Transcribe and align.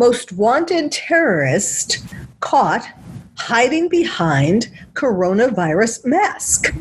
Most 0.00 0.32
wanted 0.32 0.90
terrorist 0.90 1.98
caught 2.40 2.88
hiding 3.34 3.86
behind 3.86 4.70
coronavirus 4.94 6.06
mask. 6.06 6.74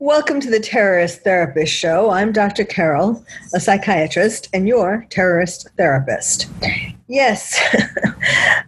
Welcome 0.00 0.40
to 0.40 0.50
the 0.50 0.58
Terrorist 0.58 1.22
Therapist 1.22 1.72
Show. 1.72 2.10
I'm 2.10 2.32
Dr. 2.32 2.64
Carol, 2.64 3.24
a 3.54 3.60
psychiatrist, 3.60 4.48
and 4.52 4.66
your 4.66 5.06
terrorist 5.10 5.68
therapist. 5.76 6.48
Yes, 7.06 7.56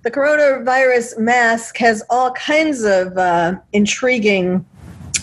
the 0.04 0.10
coronavirus 0.12 1.18
mask 1.18 1.76
has 1.78 2.04
all 2.08 2.30
kinds 2.34 2.84
of 2.84 3.18
uh, 3.18 3.54
intriguing 3.72 4.64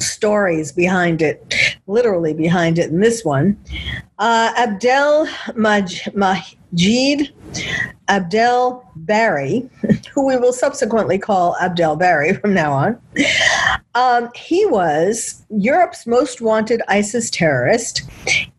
stories 0.02 0.74
behind 0.74 1.22
it, 1.22 1.56
literally 1.88 2.34
behind 2.34 2.78
it 2.78 2.90
in 2.90 3.00
this 3.00 3.24
one. 3.24 3.58
Uh, 4.20 4.52
Abdel 4.58 5.30
Maj- 5.56 6.10
Majid 6.14 7.34
Abdel 8.08 8.90
Bary, 8.96 9.70
who 10.14 10.26
we 10.26 10.38
will 10.38 10.54
subsequently 10.54 11.18
call 11.18 11.56
Abdel 11.58 11.96
Bary 11.96 12.34
from 12.34 12.54
now 12.54 12.72
on, 12.72 13.02
um, 13.96 14.30
he 14.36 14.66
was 14.66 15.44
Europe's 15.50 16.08
most 16.08 16.42
wanted 16.42 16.82
ISIS 16.88 17.30
terrorist, 17.30 18.04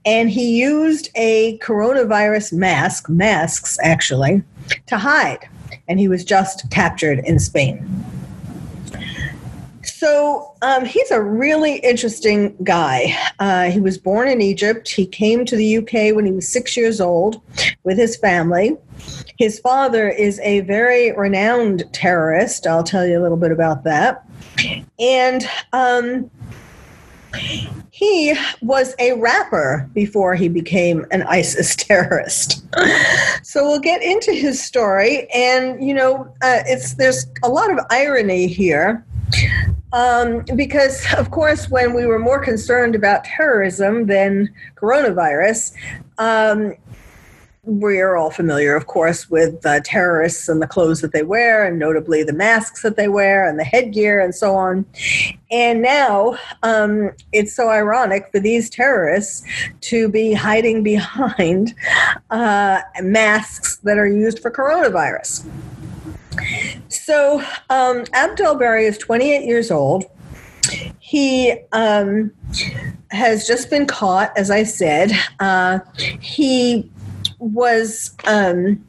and 0.05 0.30
he 0.30 0.58
used 0.58 1.11
a 1.14 1.58
coronavirus 1.58 2.53
mask, 2.53 3.08
masks 3.08 3.78
actually, 3.83 4.42
to 4.86 4.98
hide. 4.98 5.48
And 5.89 5.98
he 5.98 6.08
was 6.08 6.25
just 6.25 6.70
captured 6.70 7.20
in 7.20 7.39
Spain. 7.39 7.89
So 9.89 10.55
um, 10.62 10.84
he's 10.84 11.11
a 11.11 11.20
really 11.20 11.77
interesting 11.78 12.56
guy. 12.62 13.17
Uh, 13.39 13.70
he 13.70 13.81
was 13.81 13.98
born 13.98 14.28
in 14.28 14.41
Egypt. 14.41 14.89
He 14.89 15.06
came 15.06 15.45
to 15.47 15.56
the 15.56 15.78
UK 15.78 16.14
when 16.14 16.27
he 16.27 16.33
was 16.33 16.47
six 16.47 16.77
years 16.77 17.00
old 17.00 17.41
with 17.84 17.98
his 17.98 18.17
family. 18.17 18.77
His 19.39 19.58
father 19.61 20.08
is 20.08 20.40
a 20.40 20.61
very 20.61 21.13
renowned 21.13 21.85
terrorist. 21.92 22.67
I'll 22.67 22.85
tell 22.85 23.07
you 23.07 23.18
a 23.18 23.23
little 23.23 23.36
bit 23.36 23.51
about 23.51 23.85
that. 23.85 24.24
And 24.98 25.48
um, 25.73 26.30
he 27.90 28.36
was 28.61 28.95
a 28.98 29.13
rapper 29.14 29.89
before 29.95 30.34
he 30.34 30.48
became 30.48 31.07
an 31.11 31.23
ISIS 31.29 31.74
terrorist. 31.77 32.64
so 33.42 33.64
we'll 33.64 33.80
get 33.80 34.02
into 34.02 34.33
his 34.33 34.63
story, 34.63 35.29
and 35.33 35.83
you 35.84 35.95
know, 35.95 36.33
uh, 36.42 36.63
it's 36.67 36.95
there's 36.95 37.27
a 37.42 37.48
lot 37.48 37.70
of 37.70 37.79
irony 37.90 38.46
here 38.46 39.05
um, 39.93 40.45
because, 40.57 41.07
of 41.17 41.31
course, 41.31 41.69
when 41.69 41.95
we 41.95 42.07
were 42.07 42.19
more 42.19 42.43
concerned 42.43 42.95
about 42.95 43.25
terrorism 43.25 44.07
than 44.07 44.53
coronavirus, 44.77 45.73
um, 46.19 46.75
we're 47.69 48.17
all 48.17 48.31
familiar, 48.31 48.75
of 48.75 48.87
course, 48.87 49.29
with 49.29 49.65
uh, 49.67 49.81
terrorists 49.85 50.49
and 50.49 50.63
the 50.63 50.67
clothes 50.67 51.03
that 51.03 51.13
they 51.13 51.23
wear, 51.23 51.67
and 51.67 51.79
notably 51.79 52.23
the 52.23 52.33
masks 52.33 52.83
that 52.83 52.97
they 52.97 53.09
wear 53.09 53.47
and 53.47 53.59
the 53.59 53.65
headgear 53.65 54.21
and 54.21 54.35
so 54.35 54.55
on. 54.55 54.87
And 55.51 55.83
now 55.83 56.39
um, 56.63 57.11
it's 57.33 57.55
so 57.55 57.69
ironic 57.69 58.31
for 58.33 58.41
these 58.41 58.70
terrorists 58.70 59.45
to 59.83 60.09
be 60.09 60.33
hiding 60.33 60.83
behind 60.83 61.75
uh, 62.31 62.81
masks 63.03 63.77
that 63.79 63.99
are 63.99 64.09
used 64.09 64.39
for 64.41 64.51
coronavirus. 64.51 65.47
So 66.89 67.43
um, 67.71 68.05
Abdel 68.13 68.57
Bary 68.57 68.87
is 68.87 68.99
28 68.99 69.45
years 69.45 69.71
old. 69.71 70.05
He 70.99 71.55
um, 71.73 72.31
has 73.11 73.47
just 73.47 73.71
been 73.71 73.87
caught, 73.87 74.37
as 74.37 74.51
I 74.51 74.65
said. 74.65 75.13
Uh, 75.41 75.81
he 76.21 76.91
was. 77.39 78.15
Um, 78.27 78.85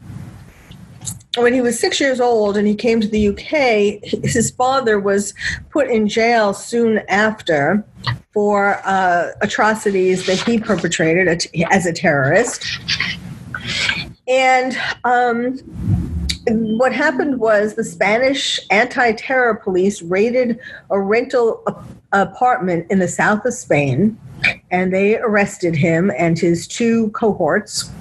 when 1.37 1.53
he 1.53 1.61
was 1.61 1.79
six 1.79 1.99
years 1.99 2.19
old 2.19 2.57
and 2.57 2.67
he 2.67 2.75
came 2.75 2.99
to 2.99 3.07
the 3.07 3.29
UK, 3.29 4.03
his 4.23 4.51
father 4.51 4.99
was 4.99 5.33
put 5.69 5.87
in 5.87 6.07
jail 6.07 6.53
soon 6.53 6.99
after 7.07 7.85
for 8.33 8.81
uh, 8.83 9.31
atrocities 9.41 10.25
that 10.25 10.39
he 10.39 10.59
perpetrated 10.59 11.27
as 11.69 11.85
a 11.85 11.93
terrorist. 11.93 12.65
And 14.27 14.77
um, 15.03 15.59
what 16.51 16.93
happened 16.93 17.39
was 17.39 17.75
the 17.75 17.83
Spanish 17.83 18.59
anti 18.69 19.11
terror 19.13 19.55
police 19.55 20.01
raided 20.01 20.59
a 20.89 20.99
rental 20.99 21.63
apartment 22.11 22.87
in 22.89 22.99
the 22.99 23.07
south 23.07 23.45
of 23.45 23.53
Spain 23.53 24.19
and 24.71 24.93
they 24.93 25.17
arrested 25.17 25.75
him 25.75 26.11
and 26.17 26.39
his 26.39 26.67
two 26.67 27.09
cohorts. 27.11 27.91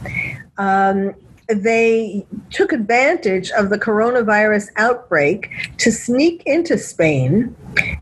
Um, 0.57 1.15
they 1.49 2.27
took 2.51 2.73
advantage 2.73 3.51
of 3.53 3.71
the 3.71 3.79
coronavirus 3.79 4.69
outbreak 4.77 5.51
to 5.79 5.91
sneak 5.91 6.43
into 6.45 6.77
Spain 6.77 7.57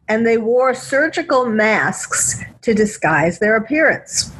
and 0.09 0.27
they 0.27 0.37
wore 0.37 0.75
surgical 0.75 1.47
masks 1.47 2.43
to 2.63 2.75
disguise 2.75 3.39
their 3.39 3.57
appearance. 3.57 4.33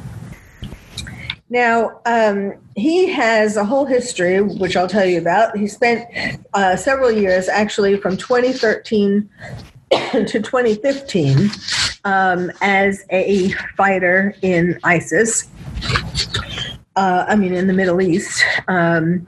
Now, 1.49 2.01
um, 2.05 2.53
he 2.75 3.09
has 3.09 3.55
a 3.55 3.63
whole 3.63 3.85
history, 3.85 4.41
which 4.41 4.75
I'll 4.75 4.87
tell 4.87 5.05
you 5.05 5.19
about. 5.19 5.57
He 5.57 5.67
spent 5.67 6.05
uh, 6.53 6.75
several 6.75 7.11
years, 7.11 7.47
actually, 7.47 7.97
from 7.97 8.17
2013 8.17 9.29
to 9.91 10.25
2015, 10.25 11.49
um, 12.03 12.51
as 12.61 13.05
a 13.11 13.49
fighter 13.77 14.35
in 14.41 14.77
ISIS. 14.83 15.47
Uh, 16.97 17.25
I 17.27 17.35
mean, 17.35 17.53
in 17.53 17.67
the 17.67 17.73
Middle 17.73 18.01
East, 18.01 18.43
um, 18.67 19.25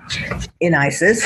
in 0.60 0.74
ISIS, 0.74 1.26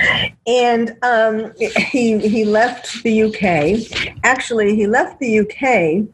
and 0.46 0.96
um, 1.02 1.52
he 1.58 2.18
he 2.18 2.44
left 2.44 3.02
the 3.04 3.22
UK. 3.22 4.18
Actually, 4.24 4.74
he 4.74 4.88
left 4.88 5.20
the 5.20 5.38
UK 5.38 6.04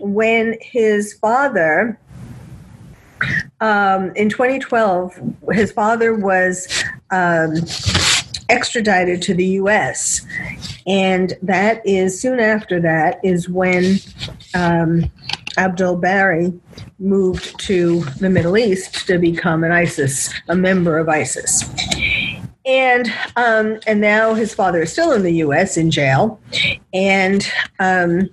when 0.00 0.56
his 0.62 1.12
father 1.12 2.00
um, 3.60 4.12
in 4.16 4.28
2012, 4.28 5.20
his 5.52 5.72
father 5.72 6.14
was 6.14 6.84
um, 7.10 7.54
extradited 8.48 9.22
to 9.22 9.34
the 9.34 9.46
U.S., 9.46 10.24
and 10.86 11.34
that 11.42 11.86
is 11.86 12.20
soon 12.20 12.40
after 12.40 12.80
that 12.80 13.20
is 13.22 13.48
when 13.48 13.98
um, 14.54 15.10
Abdul 15.58 15.96
Bary 15.96 16.52
moved 16.98 17.58
to 17.60 18.04
the 18.20 18.30
Middle 18.30 18.56
East 18.56 19.06
to 19.06 19.18
become 19.18 19.64
an 19.64 19.72
ISIS, 19.72 20.32
a 20.48 20.56
member 20.56 20.98
of 20.98 21.08
ISIS. 21.08 21.64
And 22.64 23.12
um, 23.36 23.80
and 23.86 24.00
now 24.00 24.34
his 24.34 24.54
father 24.54 24.82
is 24.82 24.92
still 24.92 25.12
in 25.12 25.22
the 25.22 25.32
U.S. 25.36 25.76
in 25.78 25.90
jail, 25.90 26.38
and 26.92 27.50
um, 27.80 28.28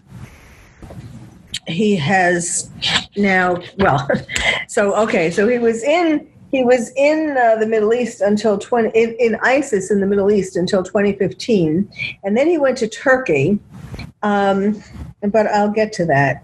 he 1.67 1.95
has 1.95 2.69
now 3.15 3.61
well 3.79 4.07
so 4.67 4.95
okay 4.95 5.29
so 5.31 5.47
he 5.47 5.57
was 5.57 5.83
in 5.83 6.27
he 6.51 6.63
was 6.63 6.91
in 6.95 7.35
uh, 7.37 7.55
the 7.57 7.67
middle 7.67 7.93
east 7.93 8.21
until 8.21 8.57
20 8.57 8.89
in, 8.97 9.15
in, 9.19 9.37
isis 9.43 9.91
in 9.91 9.99
the 9.99 10.07
middle 10.07 10.31
east 10.31 10.55
until 10.55 10.83
2015 10.83 11.89
and 12.23 12.37
then 12.37 12.47
he 12.47 12.57
went 12.57 12.77
to 12.77 12.87
turkey 12.87 13.59
um, 14.23 14.81
but 15.29 15.47
i'll 15.47 15.71
get 15.71 15.91
to 15.93 16.05
that 16.05 16.43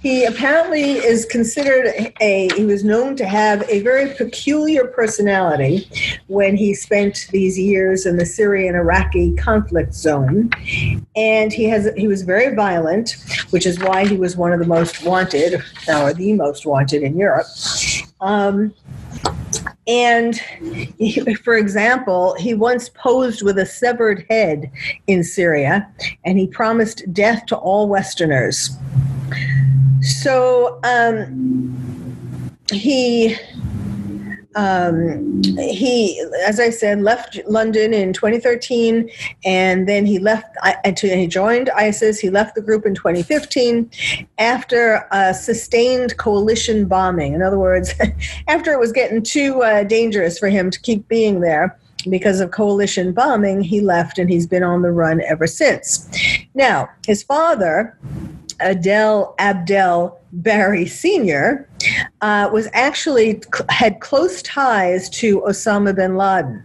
he 0.00 0.24
apparently 0.24 0.92
is 0.92 1.24
considered 1.26 2.12
a, 2.20 2.48
he 2.54 2.64
was 2.64 2.84
known 2.84 3.16
to 3.16 3.26
have 3.26 3.68
a 3.68 3.82
very 3.82 4.14
peculiar 4.14 4.86
personality 4.86 5.88
when 6.28 6.56
he 6.56 6.74
spent 6.74 7.28
these 7.32 7.58
years 7.58 8.06
in 8.06 8.16
the 8.16 8.26
Syrian 8.26 8.74
Iraqi 8.74 9.34
conflict 9.36 9.94
zone. 9.94 10.50
And 11.16 11.52
he 11.52 11.64
has, 11.64 11.88
he 11.96 12.06
was 12.06 12.22
very 12.22 12.54
violent, 12.54 13.16
which 13.50 13.66
is 13.66 13.78
why 13.80 14.06
he 14.06 14.16
was 14.16 14.36
one 14.36 14.52
of 14.52 14.60
the 14.60 14.66
most 14.66 15.02
wanted, 15.02 15.62
or 15.88 16.12
the 16.12 16.34
most 16.34 16.64
wanted 16.64 17.02
in 17.02 17.18
Europe. 17.18 17.46
Um, 18.20 18.74
and 19.88 20.38
for 21.42 21.56
example, 21.56 22.34
he 22.38 22.52
once 22.52 22.90
posed 22.90 23.42
with 23.42 23.58
a 23.58 23.66
severed 23.66 24.26
head 24.28 24.70
in 25.06 25.24
Syria, 25.24 25.88
and 26.24 26.38
he 26.38 26.46
promised 26.46 27.10
death 27.12 27.46
to 27.46 27.56
all 27.56 27.88
Westerners. 27.88 28.70
So 30.02 30.78
um, 30.84 31.76
he 32.70 33.36
um, 34.54 35.42
he, 35.42 36.20
as 36.46 36.58
I 36.58 36.70
said, 36.70 37.02
left 37.02 37.38
London 37.46 37.92
in 37.92 38.12
2013, 38.12 39.10
and 39.44 39.88
then 39.88 40.06
he 40.06 40.18
left. 40.18 40.56
And 40.84 40.98
he 40.98 41.26
joined 41.26 41.70
ISIS. 41.70 42.18
He 42.18 42.30
left 42.30 42.54
the 42.54 42.62
group 42.62 42.86
in 42.86 42.94
2015 42.94 43.90
after 44.38 45.06
a 45.12 45.34
sustained 45.34 46.16
coalition 46.16 46.86
bombing. 46.86 47.34
In 47.34 47.42
other 47.42 47.58
words, 47.58 47.92
after 48.48 48.72
it 48.72 48.80
was 48.80 48.92
getting 48.92 49.22
too 49.22 49.62
uh, 49.62 49.84
dangerous 49.84 50.38
for 50.38 50.48
him 50.48 50.70
to 50.70 50.80
keep 50.80 51.06
being 51.08 51.40
there 51.40 51.78
because 52.08 52.40
of 52.40 52.50
coalition 52.50 53.12
bombing, 53.12 53.60
he 53.60 53.80
left, 53.80 54.18
and 54.18 54.30
he's 54.30 54.46
been 54.46 54.62
on 54.62 54.82
the 54.82 54.90
run 54.90 55.20
ever 55.22 55.46
since. 55.46 56.08
Now, 56.54 56.88
his 57.06 57.22
father 57.22 57.98
Adel 58.60 59.34
Abdel 59.38 60.17
Bary 60.32 60.86
Sr., 60.86 61.68
uh, 62.20 62.50
was 62.52 62.68
actually 62.72 63.42
had 63.68 64.00
close 64.00 64.42
ties 64.42 65.08
to 65.10 65.40
Osama 65.42 65.94
bin 65.94 66.16
Laden. 66.16 66.64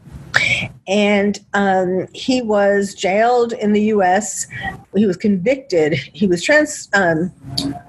And 0.88 1.40
um, 1.54 2.08
he 2.14 2.42
was 2.42 2.96
jailed 2.96 3.54
in 3.54 3.74
the 3.74 3.84
U.S. 3.84 4.48
He 4.96 5.06
was 5.06 5.16
convicted. 5.16 5.94
He 5.94 6.26
was 6.26 6.44
trans, 6.44 6.90
um, 6.94 7.32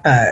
uh, 0.05 0.31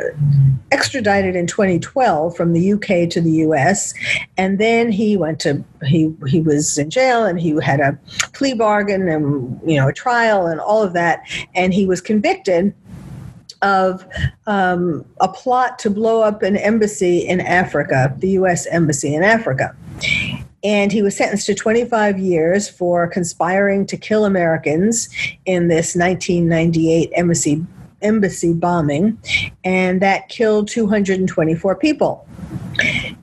extradited 0.71 1.35
in 1.35 1.47
2012 1.47 2.37
from 2.37 2.53
the 2.53 2.61
U.K. 2.61 3.07
to 3.07 3.19
the 3.19 3.31
U.S. 3.31 3.93
And 4.37 4.59
then 4.59 4.91
he 4.91 5.17
went 5.17 5.39
to 5.41 5.63
he 5.85 6.13
he 6.27 6.39
was 6.39 6.77
in 6.77 6.89
jail 6.89 7.25
and 7.25 7.39
he 7.39 7.59
had 7.61 7.79
a 7.79 7.97
plea 8.33 8.53
bargain 8.53 9.09
and 9.09 9.59
you 9.69 9.75
know 9.75 9.87
a 9.87 9.93
trial 9.93 10.45
and 10.45 10.59
all 10.59 10.83
of 10.83 10.93
that. 10.93 11.23
And 11.55 11.73
he 11.73 11.85
was 11.85 11.99
convicted 11.99 12.73
of 13.63 14.05
um, 14.45 15.05
a 15.19 15.27
plot 15.27 15.79
to 15.79 15.89
blow 15.89 16.21
up 16.21 16.43
an 16.43 16.57
embassy 16.57 17.19
in 17.19 17.41
Africa, 17.41 18.13
the 18.19 18.31
U.S. 18.31 18.67
Embassy 18.67 19.15
in 19.15 19.23
Africa. 19.23 19.75
And 20.63 20.91
he 20.91 21.01
was 21.01 21.17
sentenced 21.17 21.45
to 21.47 21.55
25 21.55 22.19
years 22.19 22.69
for 22.69 23.07
conspiring 23.07 23.85
to 23.87 23.97
kill 23.97 24.25
Americans 24.25 25.09
in 25.45 25.67
this 25.67 25.95
1998 25.95 27.11
embassy, 27.15 27.65
embassy 28.01 28.53
bombing, 28.53 29.17
and 29.63 30.01
that 30.01 30.29
killed 30.29 30.69
224 30.69 31.75
people. 31.75 32.27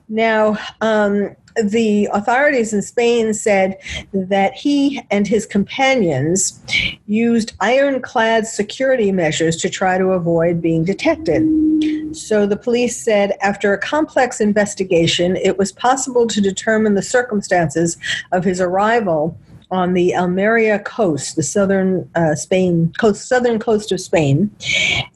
Now, 0.07 0.57
um, 0.81 1.35
the 1.63 2.09
authorities 2.13 2.73
in 2.73 2.81
Spain 2.81 3.33
said 3.33 3.77
that 4.13 4.53
he 4.53 5.01
and 5.11 5.27
his 5.27 5.45
companions 5.45 6.61
used 7.05 7.53
ironclad 7.59 8.47
security 8.47 9.11
measures 9.11 9.57
to 9.57 9.69
try 9.69 9.97
to 9.97 10.11
avoid 10.11 10.61
being 10.61 10.83
detected. 10.83 11.43
So 12.15 12.45
the 12.45 12.57
police 12.57 13.03
said 13.03 13.37
after 13.41 13.73
a 13.73 13.77
complex 13.77 14.41
investigation, 14.41 15.35
it 15.37 15.57
was 15.57 15.71
possible 15.71 16.27
to 16.27 16.41
determine 16.41 16.95
the 16.95 17.01
circumstances 17.01 17.97
of 18.31 18.43
his 18.43 18.59
arrival 18.61 19.37
on 19.71 19.93
the 19.93 20.13
Almeria 20.15 20.79
coast, 20.79 21.37
the 21.37 21.43
southern 21.43 22.09
uh, 22.15 22.35
Spain 22.35 22.93
coast, 22.99 23.27
southern 23.27 23.57
coast 23.57 23.91
of 23.91 24.01
Spain, 24.01 24.51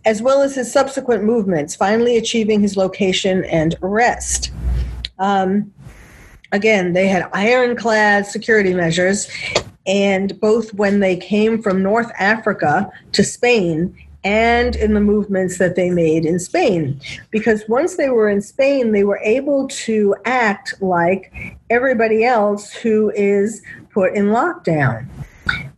as 0.06 0.22
well 0.22 0.42
as 0.42 0.56
his 0.56 0.72
subsequent 0.72 1.24
movements, 1.24 1.76
finally 1.76 2.16
achieving 2.16 2.62
his 2.62 2.78
location 2.78 3.44
and 3.46 3.76
arrest. 3.84 4.52
Um, 5.20 5.74
again, 6.56 6.94
they 6.94 7.08
had 7.08 7.30
ironclad 7.34 8.26
security 8.26 8.74
measures, 8.74 9.28
and 9.86 10.40
both 10.40 10.74
when 10.74 11.00
they 11.02 11.18
came 11.18 11.62
from 11.62 11.84
North 11.84 12.12
Africa 12.18 12.90
to 13.12 13.24
Spain 13.24 13.96
and 14.24 14.76
in 14.76 14.96
the 14.96 15.02
movements 15.02 15.60
that 15.60 15.76
they 15.76 15.92
made 15.92 16.26
in 16.26 16.40
Spain. 16.40 17.00
Because 17.30 17.64
once 17.68 17.96
they 17.96 18.10
were 18.10 18.28
in 18.28 18.42
Spain, 18.42 18.92
they 18.92 19.04
were 19.04 19.20
able 19.20 19.68
to 19.68 20.16
act 20.26 20.82
like 20.82 21.58
everybody 21.70 22.24
else 22.24 22.74
who 22.74 23.12
is 23.12 23.62
put 23.92 24.16
in 24.16 24.28
lockdown 24.28 25.08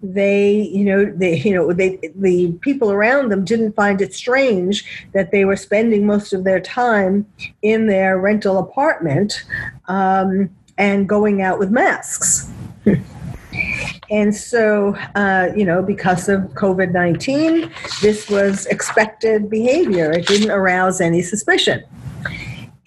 they 0.01 0.51
you 0.53 0.83
know 0.83 1.05
they 1.05 1.37
you 1.39 1.53
know 1.53 1.73
they 1.73 1.99
the 2.15 2.51
people 2.61 2.91
around 2.91 3.29
them 3.29 3.43
didn't 3.43 3.73
find 3.73 4.01
it 4.01 4.13
strange 4.13 4.85
that 5.13 5.31
they 5.31 5.43
were 5.43 5.55
spending 5.55 6.05
most 6.05 6.33
of 6.33 6.43
their 6.43 6.59
time 6.59 7.25
in 7.61 7.87
their 7.87 8.17
rental 8.17 8.59
apartment 8.59 9.43
um, 9.87 10.49
and 10.77 11.07
going 11.07 11.41
out 11.41 11.59
with 11.59 11.71
masks. 11.71 12.49
and 14.09 14.35
so, 14.35 14.95
uh, 15.15 15.49
you 15.55 15.65
know, 15.65 15.81
because 15.81 16.29
of 16.29 16.41
COVID 16.53 16.91
19, 16.91 17.71
this 18.01 18.29
was 18.29 18.65
expected 18.67 19.49
behavior. 19.49 20.11
It 20.11 20.27
didn't 20.27 20.51
arouse 20.51 21.01
any 21.01 21.21
suspicion. 21.21 21.83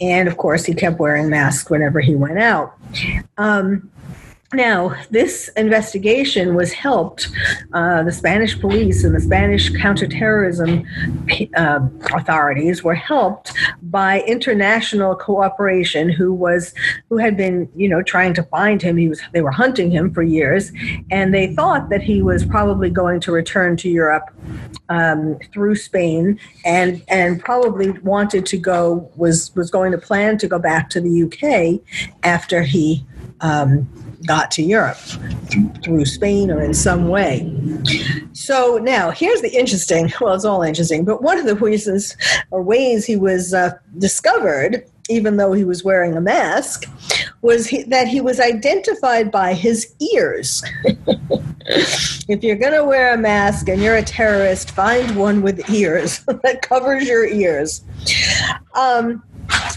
And 0.01 0.29
of 0.29 0.39
course, 0.39 0.65
he 0.65 0.75
kept 0.75 0.99
wearing 0.99 1.29
masks 1.29 1.69
whenever 1.69 2.01
he 2.01 2.15
went 2.15 2.39
out. 2.39 2.75
Um, 3.37 3.91
now, 4.53 4.97
this 5.11 5.49
investigation 5.57 6.57
was 6.57 6.73
helped, 6.73 7.29
uh, 7.73 8.03
the 8.03 8.11
Spanish 8.11 8.59
police 8.59 9.05
and 9.05 9.15
the 9.15 9.21
Spanish 9.21 9.71
counterterrorism 9.77 10.85
uh, 11.57 11.79
authorities 12.13 12.83
were 12.83 12.97
helped 12.97 13.53
by 13.83 14.23
international 14.23 15.15
cooperation 15.15 16.09
who 16.09 16.35
was, 16.35 16.75
who 17.09 17.17
had 17.19 17.37
been, 17.37 17.69
you 17.77 17.89
know, 17.89 18.03
trying 18.03 18.35
to 18.35 18.43
find 18.45 18.83
him. 18.83 18.97
He 18.97 19.09
was, 19.09 19.21
they 19.33 19.41
were 19.41 19.53
hunting 19.53 19.89
him 19.89 20.13
for 20.13 20.25
years, 20.25 20.73
and 21.13 21.33
they 21.33 21.55
thought 21.55 21.89
that 21.91 22.03
he 22.03 22.21
was 22.21 22.45
probably 22.45 22.91
going 22.91 23.21
to 23.21 23.31
return 23.31 23.77
to 23.77 23.89
Europe 23.89 24.31
um, 24.89 25.39
through 25.53 25.77
Spain 25.77 26.41
and, 26.65 27.05
and 27.07 27.41
probably 27.41 27.91
wanted 28.01 28.47
to 28.47 28.59
go, 28.59 29.09
was, 29.15 29.55
was 29.55 29.71
going 29.71 29.93
to 29.93 29.99
plan 29.99 30.39
to 30.39 30.49
go 30.49 30.59
back 30.59 30.91
to 30.91 31.01
the 31.01 31.23
UK 31.23 31.81
after 32.25 32.65
he 32.65 33.07
um, 33.43 33.89
got 34.27 34.51
to 34.53 34.63
Europe 34.63 34.99
through 35.83 36.05
Spain 36.05 36.51
or 36.51 36.63
in 36.63 36.75
some 36.75 37.09
way. 37.09 37.51
So 38.33 38.79
now 38.79 39.11
here's 39.11 39.43
the 39.43 39.51
interesting, 39.51 40.13
well, 40.21 40.35
it's 40.35 40.45
all 40.45 40.63
interesting, 40.63 41.05
but 41.05 41.23
one 41.23 41.39
of 41.39 41.47
the 41.47 41.57
reasons 41.57 42.17
or 42.51 42.63
ways 42.63 43.05
he 43.07 43.17
was 43.17 43.55
uh, 43.55 43.73
discovered, 43.99 44.85
even 45.09 45.37
though 45.37 45.53
he 45.53 45.65
was 45.65 45.85
wearing 45.85 46.17
a 46.17 46.21
mask, 46.21 46.85
was 47.43 47.67
he, 47.67 47.83
that 47.85 48.07
he 48.07 48.21
was 48.21 48.39
identified 48.39 49.31
by 49.31 49.55
his 49.55 49.95
ears. 50.13 50.63
if 51.67 52.43
you're 52.43 52.57
going 52.57 52.75
to 52.75 52.85
wear 52.85 53.15
a 53.15 53.19
mask 53.19 53.69
and 53.69 53.83
you're 53.83 53.97
a 53.97 54.03
terrorist, 54.03 54.71
find 54.71 55.17
one 55.17 55.43
with 55.43 55.69
ears 55.71 56.21
that 56.43 56.63
covers 56.63 57.09
your 57.09 57.27
ears. 57.27 57.83
Um, 58.75 59.23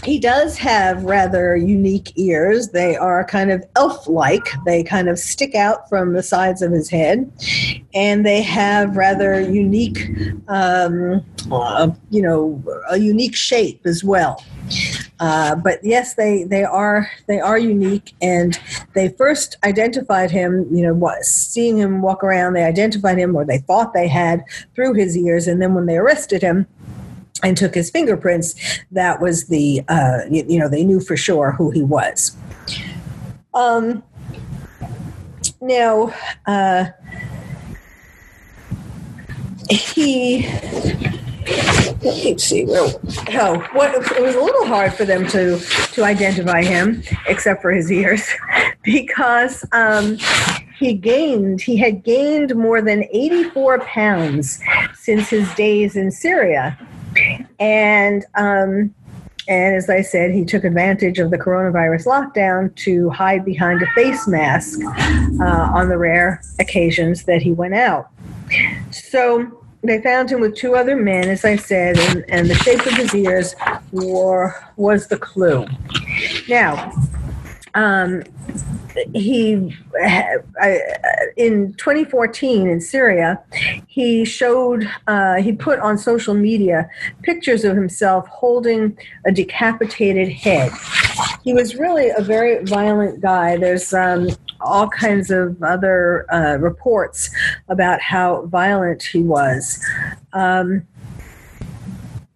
he 0.04 0.18
does 0.18 0.58
have 0.58 1.04
rather 1.04 1.56
unique 1.56 2.12
ears. 2.16 2.68
They 2.68 2.96
are 2.96 3.24
kind 3.24 3.50
of 3.50 3.64
elf 3.74 4.06
like, 4.06 4.46
they 4.64 4.82
kind 4.84 5.08
of 5.08 5.18
stick 5.18 5.54
out 5.54 5.88
from 5.88 6.12
the 6.12 6.22
sides 6.22 6.62
of 6.62 6.72
his 6.72 6.90
head, 6.90 7.30
and 7.94 8.24
they 8.24 8.42
have 8.42 8.96
rather 8.96 9.40
unique, 9.40 10.10
um, 10.48 11.24
uh, 11.50 11.90
you 12.10 12.22
know, 12.22 12.62
a 12.90 12.98
unique 12.98 13.34
shape 13.34 13.80
as 13.86 14.04
well. 14.04 14.44
Uh, 15.20 15.54
but 15.54 15.78
yes, 15.82 16.14
they, 16.14 16.44
they 16.44 16.64
are 16.64 17.10
they 17.26 17.38
are 17.40 17.58
unique, 17.58 18.14
and 18.20 18.58
they 18.94 19.08
first 19.10 19.56
identified 19.64 20.30
him. 20.30 20.66
You 20.74 20.82
know, 20.82 20.94
what, 20.94 21.24
seeing 21.24 21.78
him 21.78 22.02
walk 22.02 22.24
around, 22.24 22.54
they 22.54 22.64
identified 22.64 23.18
him, 23.18 23.36
or 23.36 23.44
they 23.44 23.58
thought 23.58 23.94
they 23.94 24.08
had 24.08 24.44
through 24.74 24.94
his 24.94 25.16
ears, 25.16 25.46
and 25.46 25.62
then 25.62 25.74
when 25.74 25.86
they 25.86 25.96
arrested 25.96 26.42
him, 26.42 26.66
and 27.44 27.56
took 27.56 27.74
his 27.74 27.90
fingerprints, 27.90 28.54
that 28.90 29.20
was 29.20 29.46
the, 29.46 29.82
uh, 29.88 30.20
you, 30.30 30.44
you, 30.48 30.58
know, 30.58 30.68
they 30.68 30.84
knew 30.84 31.00
for 31.00 31.16
sure 31.16 31.52
who 31.52 31.70
he 31.70 31.82
was. 31.82 32.36
Um, 33.52 34.02
now, 35.60 36.12
uh, 36.46 36.86
he, 39.70 40.48
let's 42.02 42.44
see, 42.44 42.64
well, 42.64 43.00
oh, 43.34 43.68
what, 43.72 43.94
it 43.94 44.22
was 44.22 44.34
a 44.34 44.40
little 44.40 44.66
hard 44.66 44.94
for 44.94 45.04
them 45.04 45.26
to, 45.28 45.58
to 45.92 46.02
identify 46.02 46.62
him, 46.62 47.02
except 47.28 47.62
for 47.62 47.70
his 47.70 47.92
ears, 47.92 48.26
because 48.82 49.64
um, 49.72 50.16
he 50.78 50.94
gained, 50.94 51.60
he 51.60 51.76
had 51.76 52.02
gained 52.02 52.54
more 52.56 52.80
than 52.80 53.04
84 53.12 53.80
pounds 53.80 54.60
since 54.94 55.28
his 55.28 55.52
days 55.54 55.94
in 55.94 56.10
Syria 56.10 56.78
And 57.58 58.24
um, 58.34 58.94
and 59.46 59.76
as 59.76 59.90
I 59.90 60.00
said, 60.00 60.32
he 60.32 60.44
took 60.44 60.64
advantage 60.64 61.18
of 61.18 61.30
the 61.30 61.36
coronavirus 61.36 62.06
lockdown 62.06 62.74
to 62.76 63.10
hide 63.10 63.44
behind 63.44 63.82
a 63.82 63.86
face 63.88 64.26
mask 64.26 64.80
uh, 64.82 65.70
on 65.74 65.88
the 65.90 65.98
rare 65.98 66.40
occasions 66.58 67.24
that 67.24 67.42
he 67.42 67.52
went 67.52 67.74
out. 67.74 68.08
So 68.90 69.64
they 69.82 70.00
found 70.00 70.30
him 70.30 70.40
with 70.40 70.56
two 70.56 70.76
other 70.76 70.96
men, 70.96 71.28
as 71.28 71.44
I 71.44 71.56
said, 71.56 71.98
and, 71.98 72.24
and 72.28 72.48
the 72.48 72.54
shape 72.54 72.86
of 72.86 72.94
his 72.94 73.14
ears 73.14 73.54
were, 73.92 74.54
was 74.76 75.08
the 75.08 75.18
clue. 75.18 75.66
Now, 76.48 76.90
um, 77.74 78.22
he 79.14 79.74
in 81.36 81.74
2014 81.74 82.68
in 82.68 82.80
Syria, 82.80 83.42
he 83.86 84.24
showed 84.24 84.88
uh, 85.06 85.36
he 85.36 85.52
put 85.52 85.78
on 85.80 85.98
social 85.98 86.34
media 86.34 86.88
pictures 87.22 87.64
of 87.64 87.76
himself 87.76 88.26
holding 88.28 88.96
a 89.26 89.32
decapitated 89.32 90.28
head. 90.28 90.72
He 91.42 91.52
was 91.52 91.76
really 91.76 92.10
a 92.10 92.22
very 92.22 92.64
violent 92.64 93.20
guy. 93.20 93.56
There's 93.56 93.92
um, 93.92 94.28
all 94.60 94.88
kinds 94.88 95.30
of 95.30 95.62
other 95.62 96.26
uh, 96.32 96.56
reports 96.58 97.30
about 97.68 98.00
how 98.00 98.46
violent 98.46 99.02
he 99.02 99.20
was. 99.20 99.84
Um, 100.32 100.86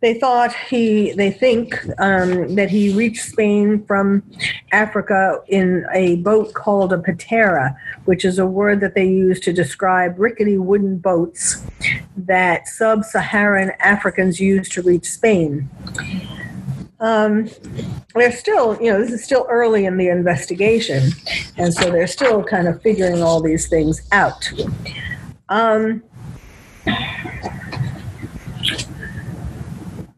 they 0.00 0.14
thought 0.14 0.54
he, 0.54 1.12
they 1.12 1.30
think 1.30 1.74
um, 1.98 2.54
that 2.54 2.70
he 2.70 2.94
reached 2.94 3.24
Spain 3.24 3.84
from 3.84 4.22
Africa 4.70 5.42
in 5.48 5.84
a 5.92 6.16
boat 6.16 6.54
called 6.54 6.92
a 6.92 6.98
patera, 6.98 7.76
which 8.04 8.24
is 8.24 8.38
a 8.38 8.46
word 8.46 8.80
that 8.80 8.94
they 8.94 9.08
use 9.08 9.40
to 9.40 9.52
describe 9.52 10.18
rickety 10.18 10.56
wooden 10.56 10.98
boats 10.98 11.62
that 12.16 12.68
sub 12.68 13.04
Saharan 13.04 13.72
Africans 13.80 14.38
use 14.38 14.68
to 14.70 14.82
reach 14.82 15.06
Spain. 15.06 15.68
Um, 17.00 17.48
they're 18.14 18.32
still, 18.32 18.80
you 18.80 18.92
know, 18.92 19.00
this 19.00 19.12
is 19.12 19.24
still 19.24 19.46
early 19.48 19.84
in 19.84 19.96
the 19.96 20.08
investigation, 20.08 21.10
and 21.56 21.72
so 21.72 21.90
they're 21.90 22.08
still 22.08 22.42
kind 22.42 22.66
of 22.68 22.82
figuring 22.82 23.22
all 23.22 23.40
these 23.40 23.68
things 23.68 24.02
out. 24.10 24.50
Um, 25.48 26.02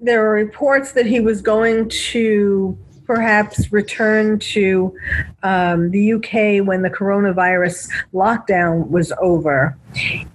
there 0.01 0.23
were 0.23 0.31
reports 0.31 0.93
that 0.93 1.07
he 1.07 1.21
was 1.21 1.43
going 1.43 1.89
to 1.89 2.77
perhaps 3.05 3.73
return 3.73 4.39
to 4.39 4.97
um, 5.43 5.91
the 5.91 6.13
UK 6.13 6.65
when 6.65 6.83
the 6.83 6.91
coronavirus 6.91 7.91
lockdown 8.15 8.89
was 8.89 9.13
over. 9.21 9.77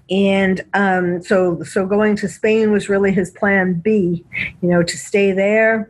And 0.09 0.61
um, 0.73 1.23
so, 1.23 1.63
so 1.63 1.85
going 1.85 2.17
to 2.17 2.27
Spain 2.27 2.73
was 2.73 2.89
really 2.89 3.13
his 3.13 3.31
plan 3.31 3.75
B, 3.75 4.25
you 4.61 4.69
know, 4.69 4.83
to 4.83 4.97
stay 4.97 5.31
there. 5.31 5.89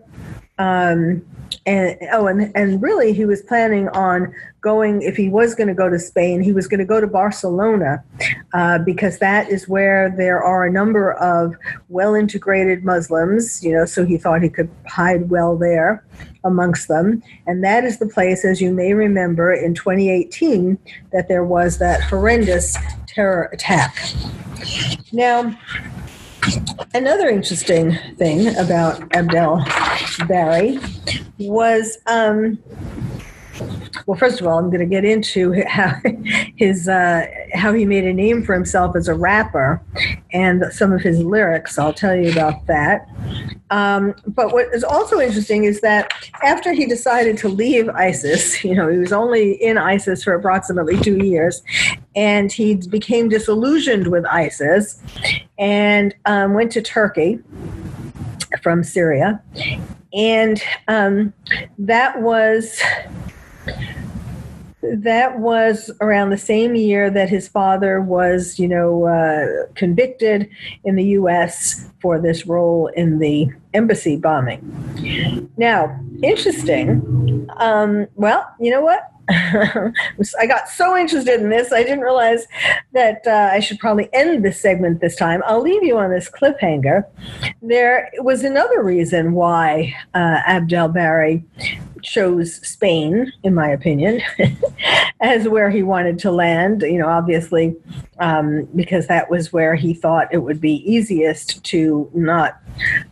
Um, 0.58 1.26
and 1.66 1.98
oh, 2.12 2.28
and 2.28 2.52
and 2.56 2.82
really, 2.82 3.12
he 3.14 3.26
was 3.26 3.42
planning 3.42 3.90
on 3.90 4.34
going. 4.62 5.02
If 5.02 5.18
he 5.18 5.30
was 5.30 5.56
going 5.56 5.68
to 5.68 5.74
go 5.74 5.90
to 5.90 6.00
Spain, 6.00 6.42
he 6.42 6.54
was 6.54 6.68
going 6.68 6.80
to 6.80 6.86
go 6.86 7.02
to 7.02 7.08
Barcelona 7.08 8.04
uh, 8.54 8.80
because 8.80 9.20
that 9.20 9.50
is 9.50 9.68
where 9.68 10.14
there 10.16 10.42
are 10.42 10.66
a 10.66 10.72
number 10.72 11.14
of 11.14 11.56
well-integrated 11.90 12.86
Muslims. 12.86 13.64
You 13.64 13.74
know, 13.74 13.86
so 13.86 14.06
he 14.06 14.18
thought 14.18 14.42
he 14.42 14.50
could 14.50 14.70
hide 14.88 15.30
well 15.30 15.58
there 15.58 16.06
amongst 16.44 16.88
them, 16.88 17.22
and 17.48 17.64
that 17.64 17.84
is 17.84 18.00
the 18.00 18.08
place, 18.08 18.46
as 18.46 18.62
you 18.62 18.72
may 18.72 18.94
remember, 18.94 19.52
in 19.52 19.74
2018, 19.74 20.78
that 21.12 21.28
there 21.28 21.44
was 21.44 21.80
that 21.80 22.02
horrendous 22.02 22.78
terror 23.08 23.50
attack. 23.52 24.14
Now 25.12 25.58
Another 26.94 27.28
interesting 27.30 27.98
thing 28.18 28.56
about 28.58 29.16
Abdel 29.16 29.66
Bary 30.28 30.80
was 31.38 31.98
um, 32.08 32.58
well, 34.06 34.18
first 34.18 34.42
of 34.42 34.48
all, 34.48 34.58
I'm 34.60 34.70
going 34.70 34.80
to 34.80 34.86
get 34.86 35.06
into 35.06 35.64
how 35.68 35.96
his 36.56 36.88
uh, 36.88 37.26
how 37.54 37.74
he 37.74 37.86
made 37.86 38.04
a 38.04 38.14
name 38.14 38.44
for 38.44 38.54
himself 38.54 38.96
as 38.96 39.08
a 39.08 39.14
rapper, 39.14 39.82
and 40.32 40.64
some 40.72 40.92
of 40.92 41.02
his 41.02 41.20
lyrics. 41.20 41.78
I'll 41.78 41.94
tell 41.94 42.16
you 42.16 42.32
about 42.32 42.66
that. 42.68 43.08
Um, 43.72 44.14
but 44.28 44.54
what 44.54 44.68
is 44.74 44.84
also 44.84 45.20
interesting 45.20 45.64
is 45.64 45.82
that 45.82 46.12
after 46.44 46.72
he 46.74 46.86
decided 46.86 47.38
to 47.40 47.50
leave 47.50 47.90
ISIS, 47.90 48.64
you 48.64 48.76
know, 48.76 48.88
he 48.88 48.98
was 48.98 49.14
only 49.14 49.54
in 49.54 49.78
ISIS 49.78 50.24
for 50.24 50.34
approximately 50.34 50.98
two 50.98 51.24
years, 51.24 51.62
and 52.16 52.52
he 52.52 52.76
became 52.76 53.30
disillusioned 53.30 54.08
with 54.08 54.26
ISIS, 54.26 55.02
and 55.58 56.14
um, 56.26 56.54
went 56.54 56.72
to 56.74 56.82
Turkey 56.82 57.40
from 58.62 58.84
Syria, 58.84 59.42
and 60.14 60.62
um, 60.88 61.34
that 61.78 62.22
was 62.22 62.82
that 64.94 65.40
was 65.40 65.92
around 66.02 66.30
the 66.30 66.38
same 66.38 66.76
year 66.76 67.10
that 67.10 67.30
his 67.30 67.48
father 67.48 68.02
was, 68.02 68.60
you 68.60 68.68
know, 68.68 69.06
uh, 69.06 69.66
convicted 69.76 70.50
in 70.84 70.96
the 70.96 71.04
U.S. 71.20 71.90
for 72.02 72.20
this 72.20 72.46
role 72.46 72.88
in 72.96 73.20
the 73.20 73.50
embassy 73.74 74.16
bombing. 74.16 75.52
Now, 75.58 76.00
interesting. 76.22 77.48
Um, 77.58 78.08
well, 78.16 78.48
you 78.60 78.72
know 78.72 78.82
what? 78.82 79.12
I 79.30 80.46
got 80.48 80.70
so 80.70 80.96
interested 80.96 81.42
in 81.42 81.50
this, 81.50 81.74
I 81.74 81.82
didn't 81.82 82.02
realize 82.02 82.46
that 82.94 83.26
uh, 83.26 83.50
I 83.52 83.60
should 83.60 83.80
probably 83.80 84.08
end 84.14 84.46
this 84.46 84.62
segment 84.62 85.02
this 85.02 85.16
time. 85.16 85.42
I'll 85.48 85.62
leave 85.62 85.84
you 85.84 85.98
on 85.98 86.12
this 86.12 86.30
cliffhanger. 86.30 87.06
There 87.62 88.12
was 88.20 88.44
another 88.44 88.84
reason 88.84 89.34
why 89.34 89.96
uh, 90.14 90.42
Abdel 90.46 90.90
Bary 90.90 91.44
chose 92.06 92.56
Spain, 92.66 93.32
in 93.44 93.54
my 93.54 93.68
opinion, 93.70 94.22
as 95.22 95.50
where 95.50 95.70
he 95.70 95.84
wanted 95.84 96.20
to 96.20 96.32
land. 96.32 96.82
You 96.84 97.00
know, 97.00 97.08
obviously, 97.08 97.76
um, 98.20 98.66
because 98.76 99.08
that 99.08 99.30
was 99.30 99.52
where 99.52 99.76
he 99.76 99.94
thought 99.94 100.34
it 100.34 100.38
would 100.38 100.62
be 100.62 100.90
easiest 100.90 101.64
to 101.66 102.10
not 102.14 102.62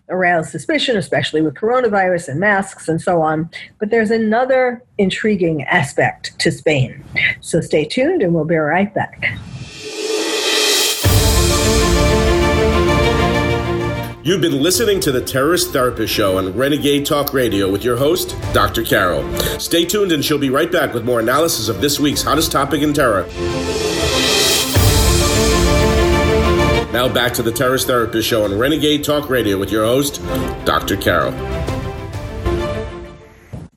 arouse 0.10 0.52
suspicion, 0.52 0.96
especially 0.96 1.42
with 1.42 1.56
coronavirus 1.56 2.30
and 2.30 2.40
masks 2.40 2.88
and 2.88 3.02
so 3.02 3.22
on. 3.22 3.50
But 3.80 3.90
there's 3.90 4.12
another 4.12 4.84
intriguing 4.98 5.64
aspect 5.64 6.38
to 6.40 6.52
Spain. 6.52 7.04
So 7.42 7.60
stay 7.60 7.86
tuned 7.86 8.22
and 8.22 8.34
we'll 8.34 8.46
be 8.46 8.56
right 8.56 8.94
back. 8.94 9.38
You've 14.26 14.40
been 14.40 14.64
listening 14.64 15.02
to 15.02 15.12
the 15.12 15.20
Terrorist 15.20 15.74
Therapist 15.74 16.14
Show 16.14 16.38
on 16.38 16.56
Renegade 16.56 17.06
Talk 17.06 17.34
Radio 17.34 17.70
with 17.70 17.84
your 17.84 17.98
host, 17.98 18.38
Dr. 18.54 18.82
Carol. 18.82 19.30
Stay 19.60 19.84
tuned 19.84 20.14
and 20.14 20.24
she'll 20.24 20.38
be 20.38 20.50
right 20.50 20.72
back 20.72 20.94
with 20.94 21.04
more 21.04 21.20
analysis 21.20 21.68
of 21.68 21.82
this 21.82 22.00
week's 22.00 22.22
hottest 22.22 22.50
topic 22.50 22.82
in 22.82 22.94
terror. 22.94 23.28
Now 26.94 27.10
back 27.14 27.34
to 27.34 27.44
the 27.44 27.52
Terrorist 27.52 27.88
Therapist 27.88 28.26
Show 28.26 28.46
on 28.46 28.58
Renegade 28.58 29.04
Talk 29.04 29.30
Radio 29.30 29.58
with 29.58 29.74
your 29.74 29.84
host, 29.84 30.24
Dr. 30.64 30.96
Carol. 30.96 31.34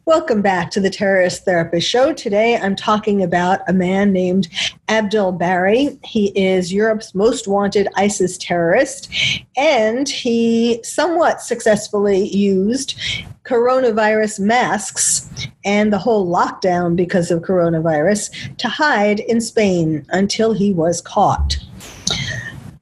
Welcome 0.07 0.41
back 0.41 0.71
to 0.71 0.79
the 0.79 0.89
Terrorist 0.89 1.45
Therapist 1.45 1.91
Show. 1.91 2.13
Today 2.13 2.57
I'm 2.57 2.77
talking 2.77 3.25
about 3.25 3.69
a 3.69 3.73
man 3.73 4.13
named 4.13 4.47
Abdel 4.87 5.33
Bary. 5.33 5.99
He 6.05 6.27
is 6.39 6.73
Europe's 6.73 7.13
most 7.13 7.49
wanted 7.49 7.89
ISIS 7.97 8.39
terrorist, 8.39 9.13
and 9.57 10.09
he 10.09 10.79
somewhat 10.85 11.41
successfully 11.41 12.29
used 12.29 12.97
coronavirus 13.43 14.39
masks 14.39 15.29
and 15.65 15.93
the 15.93 15.99
whole 15.99 16.33
lockdown 16.33 16.95
because 16.95 17.33
of 17.33 17.43
coronavirus 17.43 18.57
to 18.59 18.69
hide 18.69 19.19
in 19.19 19.41
Spain 19.41 20.07
until 20.11 20.53
he 20.53 20.73
was 20.73 21.01
caught. 21.01 21.57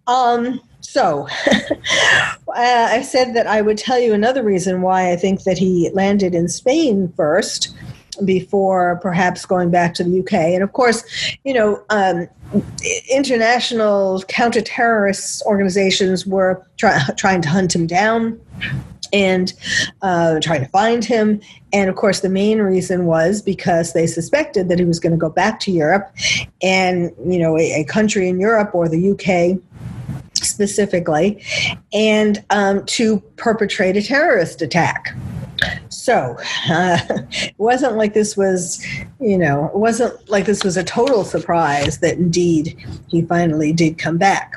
Um, 0.06 0.60
so, 0.82 1.26
I 2.54 3.02
said 3.02 3.34
that 3.34 3.46
I 3.46 3.62
would 3.62 3.78
tell 3.78 3.98
you 3.98 4.12
another 4.12 4.42
reason 4.42 4.82
why 4.82 5.12
I 5.12 5.16
think 5.16 5.42
that 5.42 5.58
he 5.58 5.90
landed 5.92 6.34
in 6.34 6.48
Spain 6.48 7.12
first 7.16 7.74
before 8.24 8.96
perhaps 9.02 9.44
going 9.44 9.70
back 9.70 9.94
to 9.94 10.04
the 10.04 10.20
UK. 10.20 10.32
And 10.32 10.62
of 10.62 10.72
course, 10.72 11.04
you 11.44 11.52
know, 11.52 11.82
um, 11.90 12.28
international 13.10 14.22
counter-terrorist 14.28 15.42
organizations 15.46 16.26
were 16.26 16.64
try- 16.76 17.00
trying 17.16 17.42
to 17.42 17.48
hunt 17.48 17.74
him 17.74 17.86
down 17.86 18.40
and 19.12 19.52
uh, 20.02 20.40
trying 20.40 20.60
to 20.60 20.68
find 20.68 21.04
him. 21.04 21.40
And 21.72 21.88
of 21.88 21.96
course, 21.96 22.20
the 22.20 22.28
main 22.28 22.58
reason 22.58 23.06
was 23.06 23.42
because 23.42 23.92
they 23.92 24.06
suspected 24.06 24.68
that 24.68 24.78
he 24.78 24.84
was 24.84 25.00
going 25.00 25.12
to 25.12 25.18
go 25.18 25.30
back 25.30 25.60
to 25.60 25.72
Europe, 25.72 26.12
and 26.62 27.12
you 27.24 27.38
know, 27.38 27.56
a, 27.56 27.80
a 27.80 27.84
country 27.84 28.28
in 28.28 28.40
Europe 28.40 28.74
or 28.74 28.88
the 28.88 29.10
UK 29.10 29.60
specifically, 30.44 31.42
and 31.92 32.44
um, 32.50 32.84
to 32.86 33.20
perpetrate 33.36 33.96
a 33.96 34.02
terrorist 34.02 34.62
attack. 34.62 35.16
So 35.88 36.36
uh, 36.68 36.98
it 37.30 37.54
wasn't 37.58 37.96
like 37.96 38.12
this 38.12 38.36
was, 38.36 38.84
you 39.20 39.38
know, 39.38 39.66
it 39.66 39.76
wasn't 39.76 40.28
like 40.28 40.44
this 40.44 40.62
was 40.64 40.76
a 40.76 40.84
total 40.84 41.24
surprise 41.24 41.98
that 41.98 42.18
indeed 42.18 42.76
he 43.08 43.22
finally 43.22 43.72
did 43.72 43.96
come 43.96 44.18
back. 44.18 44.54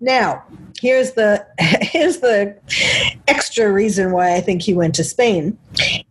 Now, 0.00 0.44
here's 0.80 1.12
the 1.12 1.44
here's 1.58 2.18
the 2.18 2.56
extra 3.28 3.72
reason 3.72 4.12
why 4.12 4.34
I 4.34 4.40
think 4.40 4.62
he 4.62 4.74
went 4.74 4.94
to 4.96 5.04
Spain. 5.04 5.56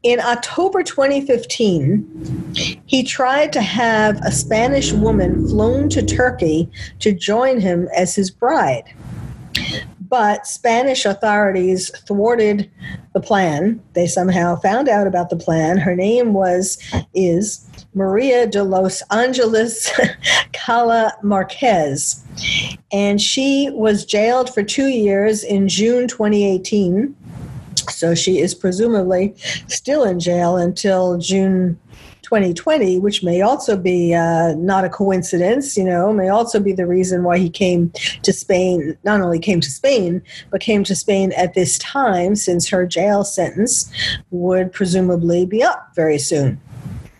In 0.04 0.20
October 0.20 0.84
2015, 0.84 2.54
he 2.86 3.04
tried 3.04 3.54
to 3.54 3.62
have 3.62 4.20
a 4.24 4.32
Spanish 4.32 4.92
woman 4.92 5.48
flown 5.48 5.90
to 5.90 6.04
Turkey 6.04 6.70
to 7.00 7.12
join 7.12 7.60
him 7.60 7.88
as 7.96 8.16
his 8.16 8.30
bride. 8.32 8.86
But 10.08 10.46
Spanish 10.46 11.06
authorities 11.06 11.90
thwarted 12.06 12.70
the 13.14 13.22
plan. 13.22 13.82
They 13.94 14.08
somehow 14.08 14.58
found 14.58 14.88
out 14.90 15.08
about 15.08 15.30
the 15.30 15.36
plan. 15.36 15.78
Her 15.78 15.96
name 15.96 16.34
was 16.34 16.78
is 17.14 17.68
Maria 17.94 18.46
de 18.46 18.64
los 18.64 19.02
Angeles 19.10 19.92
Cala 20.54 21.14
Marquez. 21.24 22.24
And 22.92 23.22
she 23.22 23.70
was 23.72 24.06
jailed 24.06 24.54
for 24.54 24.64
two 24.64 24.88
years 24.88 25.44
in 25.44 25.68
June 25.68 26.08
2018. 26.08 27.16
So 27.90 28.14
she 28.16 28.40
is 28.40 28.54
presumably 28.54 29.34
still 29.68 30.04
in 30.04 30.20
jail 30.20 30.58
until 30.58 31.18
June 31.18 31.80
2020, 32.26 32.98
which 33.00 33.22
may 33.22 33.42
also 33.42 33.78
be 33.78 34.14
uh, 34.14 34.56
not 34.56 34.84
a 34.84 34.90
coincidence, 34.90 35.78
you 35.78 35.84
know, 35.84 36.12
may 36.12 36.28
also 36.28 36.60
be 36.60 36.74
the 36.74 36.88
reason 36.88 37.24
why 37.24 37.38
he 37.38 37.50
came 37.52 37.92
to 38.24 38.34
Spain, 38.34 38.98
not 39.04 39.22
only 39.22 39.38
came 39.38 39.62
to 39.62 39.70
Spain, 39.70 40.24
but 40.50 40.60
came 40.60 40.84
to 40.84 40.96
Spain 40.96 41.32
at 41.34 41.54
this 41.54 41.78
time 41.78 42.36
since 42.36 42.68
her 42.68 42.88
jail 42.88 43.24
sentence 43.24 43.92
would 44.32 44.72
presumably 44.74 45.46
be 45.46 45.62
up 45.62 45.92
very 45.96 46.18
soon. 46.18 46.60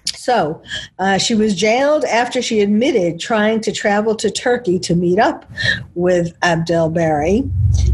So 0.06 0.60
uh, 0.98 1.20
she 1.20 1.36
was 1.36 1.54
jailed 1.54 2.04
after 2.06 2.42
she 2.42 2.62
admitted 2.62 3.20
trying 3.20 3.62
to 3.62 3.72
travel 3.72 4.16
to 4.16 4.32
Turkey 4.32 4.80
to 4.80 4.96
meet 4.96 5.20
up 5.20 5.46
with 5.94 6.36
Abdel 6.42 6.90
Bary 6.90 7.48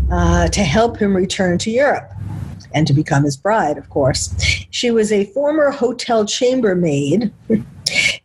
uh, 0.09 0.47
to 0.47 0.61
help 0.61 0.97
him 0.97 1.13
return 1.13 1.57
to 1.57 1.71
Europe 1.71 2.09
and 2.73 2.87
to 2.87 2.93
become 2.93 3.23
his 3.23 3.37
bride, 3.37 3.77
of 3.77 3.89
course. 3.89 4.33
She 4.69 4.91
was 4.91 5.11
a 5.11 5.25
former 5.25 5.71
hotel 5.71 6.25
chambermaid, 6.25 7.31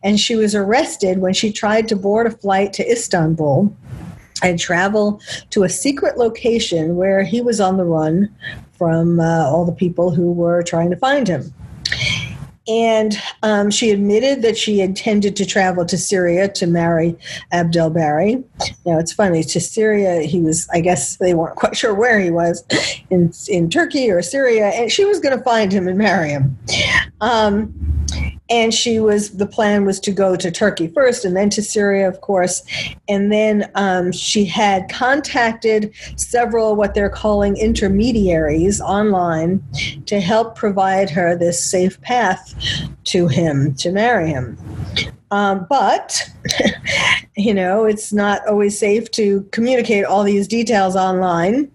and 0.03 0.19
she 0.19 0.35
was 0.35 0.55
arrested 0.55 1.19
when 1.19 1.33
she 1.33 1.51
tried 1.51 1.87
to 1.89 1.95
board 1.95 2.27
a 2.27 2.31
flight 2.31 2.73
to 2.73 2.89
Istanbul 2.89 3.75
and 4.43 4.59
travel 4.59 5.21
to 5.49 5.63
a 5.63 5.69
secret 5.69 6.17
location 6.17 6.95
where 6.95 7.23
he 7.23 7.41
was 7.41 7.59
on 7.59 7.77
the 7.77 7.83
run 7.83 8.33
from 8.77 9.19
uh, 9.19 9.45
all 9.45 9.65
the 9.65 9.71
people 9.71 10.11
who 10.11 10.31
were 10.31 10.61
trying 10.61 10.89
to 10.91 10.95
find 10.95 11.27
him. 11.27 11.53
And 12.67 13.17
um, 13.43 13.71
she 13.71 13.91
admitted 13.91 14.41
that 14.41 14.57
she 14.57 14.81
intended 14.81 15.35
to 15.37 15.45
travel 15.45 15.85
to 15.85 15.97
Syria 15.97 16.49
to 16.49 16.67
marry 16.67 17.15
Abdel 17.51 17.89
Bary. 17.89 18.43
Now, 18.85 18.99
it's 18.99 19.13
funny, 19.13 19.43
to 19.43 19.59
Syria, 19.59 20.21
he 20.21 20.41
was, 20.41 20.67
I 20.73 20.81
guess 20.81 21.17
they 21.17 21.33
weren't 21.33 21.55
quite 21.55 21.77
sure 21.77 21.93
where 21.93 22.19
he 22.19 22.29
was, 22.29 22.63
in, 23.09 23.31
in 23.47 23.69
Turkey 23.69 24.11
or 24.11 24.21
Syria, 24.21 24.67
and 24.67 24.91
she 24.91 25.05
was 25.05 25.19
going 25.19 25.37
to 25.37 25.43
find 25.43 25.71
him 25.71 25.87
and 25.87 25.97
marry 25.97 26.29
him. 26.29 26.57
Um, 27.21 27.86
and 28.49 28.73
she 28.73 28.99
was 28.99 29.37
the 29.37 29.45
plan 29.45 29.85
was 29.85 29.99
to 29.99 30.11
go 30.11 30.35
to 30.35 30.51
turkey 30.51 30.87
first 30.87 31.25
and 31.25 31.35
then 31.35 31.49
to 31.49 31.61
syria 31.61 32.07
of 32.07 32.21
course. 32.21 32.63
And 33.07 33.31
then 33.31 33.69
um, 33.75 34.11
she 34.11 34.45
had 34.45 34.89
contacted 34.89 35.93
several 36.15 36.75
what 36.75 36.93
they're 36.93 37.09
calling 37.09 37.57
intermediaries 37.57 38.81
online 38.81 39.63
to 40.05 40.19
help 40.19 40.55
provide 40.55 41.09
her 41.09 41.35
this 41.35 41.63
safe 41.63 41.99
path 42.01 42.53
to 43.05 43.27
him 43.27 43.73
to 43.75 43.91
marry 43.91 44.29
him 44.29 44.57
um, 45.31 45.65
but, 45.69 46.29
you 47.37 47.53
know, 47.53 47.85
it's 47.85 48.13
not 48.13 48.47
always 48.47 48.77
safe 48.77 49.11
to 49.11 49.41
communicate 49.51 50.05
all 50.05 50.23
these 50.23 50.47
details 50.47 50.95
online. 50.95 51.69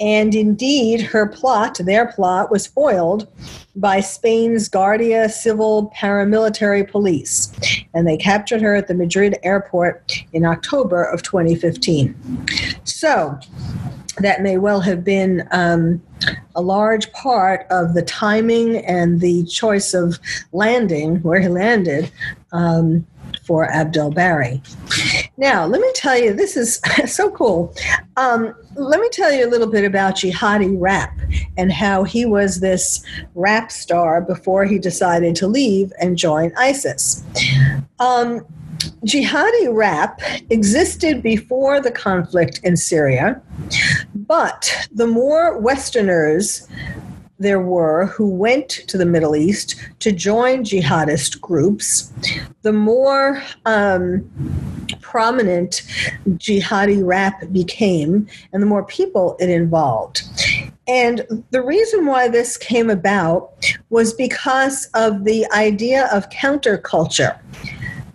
And 0.00 0.34
indeed, 0.34 1.00
her 1.02 1.28
plot, 1.28 1.78
their 1.84 2.10
plot, 2.12 2.50
was 2.50 2.66
foiled 2.66 3.28
by 3.76 4.00
Spain's 4.00 4.68
Guardia 4.68 5.28
Civil 5.28 5.92
paramilitary 5.96 6.90
police. 6.90 7.52
And 7.94 8.06
they 8.06 8.16
captured 8.16 8.60
her 8.62 8.74
at 8.74 8.88
the 8.88 8.94
Madrid 8.94 9.38
airport 9.42 10.24
in 10.32 10.44
October 10.44 11.04
of 11.04 11.22
2015. 11.22 12.46
So, 12.84 13.38
that 14.18 14.42
may 14.42 14.58
well 14.58 14.80
have 14.80 15.04
been 15.04 15.46
um, 15.50 16.02
a 16.54 16.62
large 16.62 17.12
part 17.12 17.66
of 17.70 17.94
the 17.94 18.02
timing 18.02 18.78
and 18.78 19.20
the 19.20 19.44
choice 19.44 19.94
of 19.94 20.18
landing 20.52 21.16
where 21.22 21.40
he 21.40 21.48
landed 21.48 22.10
um, 22.52 23.06
for 23.44 23.70
Abdel 23.70 24.10
Bary. 24.10 24.62
Now, 25.36 25.66
let 25.66 25.80
me 25.80 25.90
tell 25.94 26.16
you, 26.18 26.32
this 26.32 26.56
is 26.56 26.80
so 27.06 27.30
cool. 27.30 27.74
Um, 28.16 28.54
let 28.74 29.00
me 29.00 29.08
tell 29.10 29.32
you 29.32 29.46
a 29.46 29.50
little 29.50 29.66
bit 29.66 29.84
about 29.84 30.16
Jihadi 30.16 30.74
Rap 30.78 31.18
and 31.56 31.70
how 31.70 32.04
he 32.04 32.24
was 32.24 32.60
this 32.60 33.04
rap 33.34 33.70
star 33.70 34.20
before 34.20 34.64
he 34.64 34.78
decided 34.78 35.36
to 35.36 35.46
leave 35.46 35.92
and 36.00 36.16
join 36.16 36.52
ISIS. 36.56 37.22
Um, 37.98 38.46
Jihadi 39.04 39.74
rap 39.74 40.20
existed 40.50 41.22
before 41.22 41.80
the 41.80 41.90
conflict 41.90 42.60
in 42.62 42.76
Syria, 42.76 43.40
but 44.14 44.88
the 44.92 45.06
more 45.06 45.58
Westerners 45.58 46.66
there 47.38 47.60
were 47.60 48.06
who 48.06 48.28
went 48.28 48.70
to 48.70 48.96
the 48.96 49.04
Middle 49.04 49.36
East 49.36 49.76
to 49.98 50.10
join 50.10 50.64
jihadist 50.64 51.40
groups, 51.40 52.12
the 52.62 52.72
more 52.72 53.42
um, 53.66 54.24
prominent 55.02 55.82
jihadi 56.26 57.04
rap 57.04 57.42
became 57.52 58.26
and 58.52 58.62
the 58.62 58.66
more 58.66 58.84
people 58.84 59.36
it 59.38 59.50
involved. 59.50 60.22
And 60.88 61.44
the 61.50 61.62
reason 61.62 62.06
why 62.06 62.28
this 62.28 62.56
came 62.56 62.90
about 62.90 63.50
was 63.90 64.14
because 64.14 64.88
of 64.94 65.24
the 65.24 65.46
idea 65.52 66.08
of 66.12 66.30
counterculture. 66.30 67.38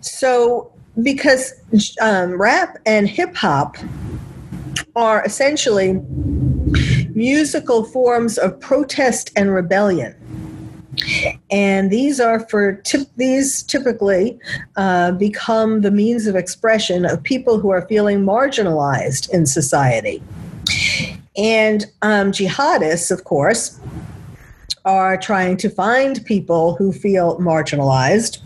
So, 0.02 0.72
because 1.02 1.54
um, 2.00 2.40
rap 2.40 2.78
and 2.84 3.08
hip 3.08 3.34
hop 3.34 3.76
are 4.94 5.24
essentially 5.24 5.94
musical 7.14 7.84
forms 7.84 8.38
of 8.38 8.58
protest 8.60 9.30
and 9.36 9.52
rebellion. 9.54 10.14
And 11.50 11.90
these 11.90 12.20
are 12.20 12.40
for 12.48 12.74
tip, 12.74 13.08
these 13.16 13.62
typically 13.62 14.38
uh, 14.76 15.12
become 15.12 15.80
the 15.80 15.90
means 15.90 16.26
of 16.26 16.36
expression 16.36 17.06
of 17.06 17.22
people 17.22 17.58
who 17.58 17.70
are 17.70 17.86
feeling 17.88 18.24
marginalized 18.24 19.30
in 19.30 19.46
society. 19.46 20.22
And 21.36 21.86
um, 22.02 22.32
jihadists, 22.32 23.10
of 23.10 23.24
course, 23.24 23.80
are 24.84 25.16
trying 25.16 25.56
to 25.58 25.70
find 25.70 26.22
people 26.26 26.74
who 26.74 26.92
feel 26.92 27.38
marginalized 27.38 28.38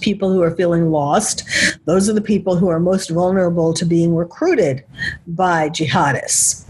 people 0.00 0.32
who 0.32 0.42
are 0.42 0.54
feeling 0.54 0.90
lost. 0.90 1.44
Those 1.84 2.08
are 2.08 2.12
the 2.12 2.20
people 2.20 2.56
who 2.56 2.68
are 2.68 2.80
most 2.80 3.10
vulnerable 3.10 3.72
to 3.74 3.84
being 3.84 4.14
recruited 4.14 4.84
by 5.26 5.68
jihadists. 5.70 6.64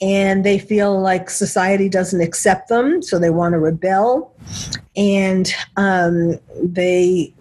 And 0.00 0.44
they 0.44 0.58
feel 0.58 1.00
like 1.00 1.30
society 1.30 1.88
doesn't 1.88 2.20
accept 2.20 2.68
them, 2.68 3.00
so 3.00 3.18
they 3.18 3.30
want 3.30 3.54
to 3.54 3.58
rebel 3.58 4.35
and 4.96 5.52
um, 5.76 6.38
they 6.62 7.34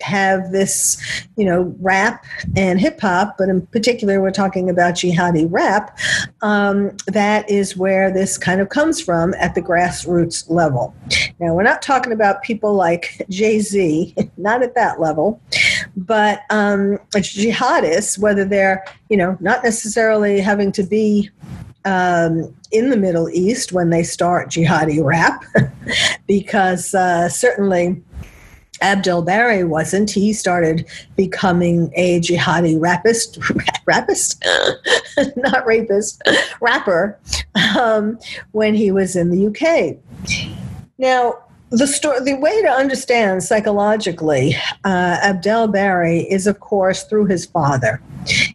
have 0.00 0.52
this, 0.52 1.00
you 1.36 1.44
know, 1.44 1.74
rap 1.80 2.24
and 2.56 2.80
hip 2.80 3.00
hop, 3.00 3.36
but 3.38 3.48
in 3.48 3.66
particular, 3.66 4.20
we're 4.20 4.30
talking 4.30 4.70
about 4.70 4.94
jihadi 4.94 5.48
rap. 5.50 5.98
Um, 6.42 6.96
that 7.08 7.50
is 7.50 7.76
where 7.76 8.12
this 8.12 8.38
kind 8.38 8.60
of 8.60 8.68
comes 8.68 9.00
from 9.00 9.34
at 9.34 9.54
the 9.54 9.62
grassroots 9.62 10.48
level. 10.48 10.94
Now, 11.40 11.54
we're 11.54 11.64
not 11.64 11.82
talking 11.82 12.12
about 12.12 12.42
people 12.42 12.74
like 12.74 13.26
Jay 13.28 13.58
Z, 13.58 14.14
not 14.36 14.62
at 14.62 14.74
that 14.76 15.00
level, 15.00 15.40
but 15.96 16.42
um, 16.50 16.98
jihadists, 17.10 18.18
whether 18.18 18.44
they're, 18.44 18.84
you 19.08 19.16
know, 19.16 19.36
not 19.40 19.64
necessarily 19.64 20.40
having 20.40 20.70
to 20.72 20.84
be 20.84 21.30
um, 21.84 22.54
in 22.70 22.90
the 22.90 22.96
Middle 22.96 23.28
East 23.30 23.72
when 23.72 23.90
they 23.90 24.02
start 24.02 24.50
jihadi 24.50 25.02
rap, 25.02 25.44
because 26.26 26.94
uh, 26.94 27.28
certainly 27.28 28.02
Abdel 28.80 29.22
Bary 29.22 29.64
wasn't. 29.64 30.10
He 30.10 30.32
started 30.32 30.86
becoming 31.16 31.92
a 31.94 32.20
jihadi 32.20 32.80
rapist, 32.80 33.38
rapist, 33.86 34.44
not 35.36 35.66
rapist, 35.66 36.22
rapper, 36.60 37.18
um, 37.78 38.18
when 38.52 38.74
he 38.74 38.90
was 38.90 39.16
in 39.16 39.30
the 39.30 39.46
UK. 39.46 39.96
Now, 40.98 41.38
the 41.70 41.86
story, 41.86 42.20
the 42.24 42.34
way 42.34 42.62
to 42.62 42.68
understand 42.68 43.44
psychologically 43.44 44.56
uh, 44.84 45.18
Abdel 45.22 45.68
Bary 45.68 46.20
is, 46.30 46.46
of 46.46 46.60
course, 46.60 47.04
through 47.04 47.26
his 47.26 47.46
father. 47.46 48.02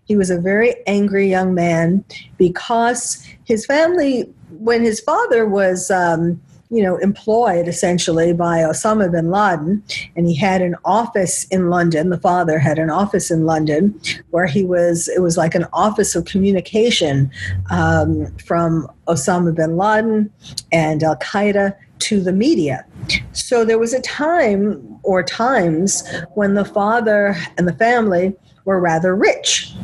He 0.05 0.15
was 0.15 0.29
a 0.29 0.39
very 0.39 0.75
angry 0.87 1.29
young 1.29 1.53
man 1.53 2.03
because 2.37 3.25
his 3.43 3.65
family, 3.65 4.31
when 4.49 4.83
his 4.83 4.99
father 4.99 5.45
was 5.45 5.91
um, 5.91 6.41
you 6.69 6.81
know, 6.81 6.97
employed 6.97 7.67
essentially 7.67 8.33
by 8.33 8.59
Osama 8.59 9.11
bin 9.11 9.29
Laden, 9.29 9.83
and 10.15 10.27
he 10.27 10.35
had 10.35 10.61
an 10.61 10.75
office 10.83 11.45
in 11.45 11.69
London. 11.69 12.09
The 12.09 12.19
father 12.19 12.57
had 12.57 12.79
an 12.79 12.89
office 12.89 13.29
in 13.29 13.45
London 13.45 13.99
where 14.31 14.47
he 14.47 14.63
was. 14.63 15.07
It 15.07 15.21
was 15.21 15.37
like 15.37 15.55
an 15.55 15.65
office 15.73 16.15
of 16.15 16.25
communication 16.25 17.31
um, 17.69 18.27
from 18.37 18.89
Osama 19.07 19.55
bin 19.55 19.77
Laden 19.77 20.31
and 20.71 21.03
Al 21.03 21.17
Qaeda 21.17 21.75
to 21.99 22.19
the 22.19 22.33
media. 22.33 22.85
So 23.31 23.63
there 23.63 23.79
was 23.79 23.93
a 23.93 24.01
time 24.01 24.99
or 25.03 25.23
times 25.23 26.03
when 26.33 26.55
the 26.55 26.65
father 26.65 27.35
and 27.57 27.67
the 27.67 27.73
family 27.73 28.35
were 28.65 28.79
rather 28.79 29.15
rich. 29.15 29.74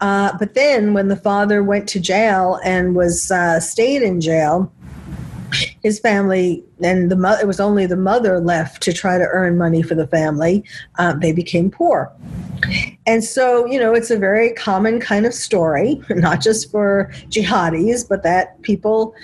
Uh, 0.00 0.36
but 0.38 0.54
then 0.54 0.92
when 0.92 1.08
the 1.08 1.16
father 1.16 1.62
went 1.62 1.88
to 1.88 2.00
jail 2.00 2.60
and 2.64 2.94
was 2.94 3.30
uh, 3.30 3.58
stayed 3.60 4.02
in 4.02 4.20
jail, 4.20 4.72
his 5.86 6.00
family 6.00 6.64
and 6.82 7.10
the 7.12 7.16
mother 7.16 7.40
it 7.40 7.46
was 7.46 7.60
only 7.60 7.86
the 7.86 7.96
mother 7.96 8.40
left 8.40 8.82
to 8.82 8.92
try 8.92 9.16
to 9.16 9.26
earn 9.30 9.56
money 9.56 9.82
for 9.82 9.94
the 9.94 10.06
family 10.08 10.64
uh, 10.98 11.14
they 11.14 11.32
became 11.32 11.70
poor 11.70 12.12
and 13.06 13.22
so, 13.22 13.66
you 13.66 13.78
know, 13.78 13.94
it's 13.94 14.10
a 14.10 14.18
very 14.18 14.52
common 14.52 14.98
kind 15.00 15.26
of 15.26 15.34
story, 15.34 16.00
not 16.10 16.40
just 16.40 16.70
for 16.70 17.10
jihadis, 17.28 18.08
but 18.08 18.22
that 18.22 18.60
people 18.62 19.14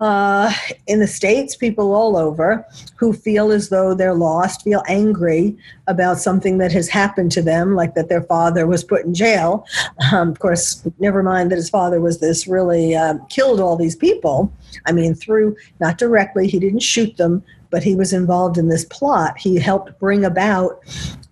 uh, 0.00 0.52
in 0.88 0.98
the 0.98 1.06
States, 1.06 1.54
people 1.54 1.94
all 1.94 2.16
over, 2.16 2.66
who 2.96 3.12
feel 3.12 3.52
as 3.52 3.68
though 3.68 3.94
they're 3.94 4.14
lost, 4.14 4.62
feel 4.62 4.82
angry 4.88 5.56
about 5.86 6.18
something 6.18 6.58
that 6.58 6.72
has 6.72 6.88
happened 6.88 7.30
to 7.32 7.42
them, 7.42 7.76
like 7.76 7.94
that 7.94 8.08
their 8.08 8.22
father 8.22 8.66
was 8.66 8.82
put 8.82 9.04
in 9.04 9.14
jail. 9.14 9.64
Um, 10.12 10.30
of 10.30 10.40
course, 10.40 10.84
never 10.98 11.22
mind 11.22 11.52
that 11.52 11.56
his 11.56 11.70
father 11.70 12.00
was 12.00 12.18
this 12.18 12.48
really 12.48 12.96
uh, 12.96 13.14
killed 13.28 13.60
all 13.60 13.76
these 13.76 13.96
people. 13.96 14.52
I 14.86 14.92
mean, 14.92 15.14
through, 15.14 15.56
not 15.78 15.91
directly, 15.98 16.48
he 16.48 16.58
didn't 16.58 16.82
shoot 16.82 17.16
them, 17.16 17.42
but 17.70 17.82
he 17.82 17.94
was 17.94 18.12
involved 18.12 18.58
in 18.58 18.68
this 18.68 18.84
plot. 18.84 19.38
He 19.38 19.58
helped 19.58 19.98
bring 19.98 20.24
about 20.24 20.80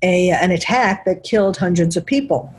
a, 0.02 0.30
an 0.30 0.50
attack 0.50 1.04
that 1.04 1.22
killed 1.24 1.56
hundreds 1.56 1.96
of 1.96 2.04
people. 2.06 2.52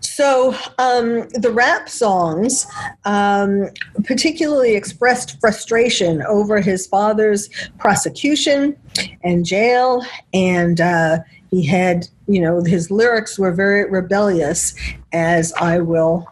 So 0.00 0.54
um, 0.78 1.28
the 1.30 1.50
rap 1.52 1.88
songs 1.88 2.66
um, 3.04 3.68
particularly 4.04 4.76
expressed 4.76 5.40
frustration 5.40 6.22
over 6.22 6.60
his 6.60 6.86
father's 6.86 7.48
prosecution 7.78 8.76
and 9.24 9.44
jail, 9.44 10.04
and 10.32 10.80
uh, 10.80 11.18
he 11.50 11.66
had, 11.66 12.06
you 12.28 12.40
know, 12.40 12.62
his 12.62 12.92
lyrics 12.92 13.38
were 13.38 13.52
very 13.52 13.90
rebellious, 13.90 14.74
as 15.12 15.52
I 15.54 15.80
will 15.80 16.28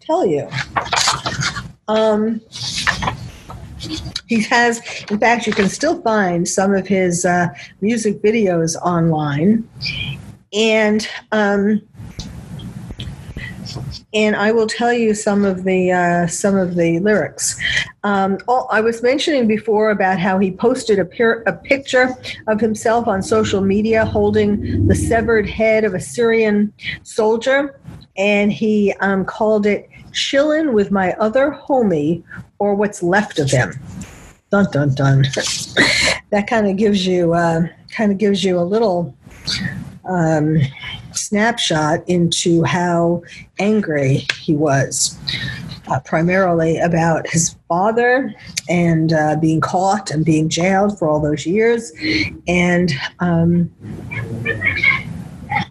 tell 0.00 0.24
you. 0.24 0.48
Um, 1.88 2.40
he 4.26 4.42
has, 4.44 4.80
in 5.10 5.18
fact, 5.18 5.46
you 5.46 5.52
can 5.52 5.68
still 5.68 6.00
find 6.02 6.48
some 6.48 6.74
of 6.74 6.86
his 6.86 7.24
uh, 7.24 7.48
music 7.80 8.22
videos 8.22 8.76
online. 8.76 9.68
And 10.52 11.06
um, 11.32 11.82
and 14.14 14.36
I 14.36 14.52
will 14.52 14.66
tell 14.66 14.92
you 14.92 15.14
some 15.14 15.44
of 15.44 15.64
the 15.64 15.92
uh, 15.92 16.26
some 16.26 16.56
of 16.56 16.74
the 16.74 16.98
lyrics. 17.00 17.60
Um, 18.04 18.38
all, 18.48 18.68
I 18.70 18.80
was 18.80 19.02
mentioning 19.02 19.46
before 19.46 19.90
about 19.90 20.18
how 20.18 20.38
he 20.38 20.50
posted 20.50 20.98
a, 20.98 21.40
a 21.46 21.52
picture 21.52 22.16
of 22.46 22.60
himself 22.60 23.06
on 23.06 23.22
social 23.22 23.60
media 23.60 24.04
holding 24.04 24.86
the 24.86 24.94
severed 24.94 25.48
head 25.48 25.84
of 25.84 25.94
a 25.94 26.00
Syrian 26.00 26.72
soldier, 27.02 27.78
and 28.16 28.52
he 28.52 28.94
um, 29.00 29.24
called 29.24 29.66
it 29.66 29.88
"Chillin' 30.12 30.72
with 30.72 30.90
my 30.90 31.12
other 31.14 31.50
homie" 31.50 32.22
or 32.58 32.74
"What's 32.74 33.02
left 33.02 33.38
of 33.38 33.50
him." 33.50 33.72
Dun 34.50 34.66
dun 34.72 34.94
dun. 34.94 35.22
that 36.30 36.46
kind 36.46 36.66
of 36.68 36.76
gives 36.76 37.06
you 37.06 37.34
uh, 37.34 37.66
kind 37.90 38.12
of 38.12 38.18
gives 38.18 38.44
you 38.44 38.58
a 38.58 38.62
little 38.62 39.14
um, 40.04 40.58
snapshot 41.12 42.00
into 42.08 42.62
how 42.64 43.22
angry 43.58 44.26
he 44.40 44.54
was. 44.54 45.16
Uh, 45.90 45.98
primarily 46.00 46.76
about 46.76 47.26
his 47.26 47.56
father 47.66 48.34
and 48.68 49.14
uh, 49.14 49.34
being 49.36 49.58
caught 49.58 50.10
and 50.10 50.22
being 50.22 50.46
jailed 50.46 50.98
for 50.98 51.08
all 51.08 51.18
those 51.18 51.46
years, 51.46 51.92
and 52.46 52.92
um, 53.20 53.72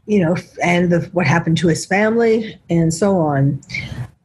you 0.07 0.19
know, 0.19 0.35
and 0.63 0.91
the, 0.91 1.01
what 1.13 1.27
happened 1.27 1.57
to 1.57 1.67
his 1.67 1.85
family, 1.85 2.59
and 2.67 2.91
so 2.93 3.17
on. 3.17 3.61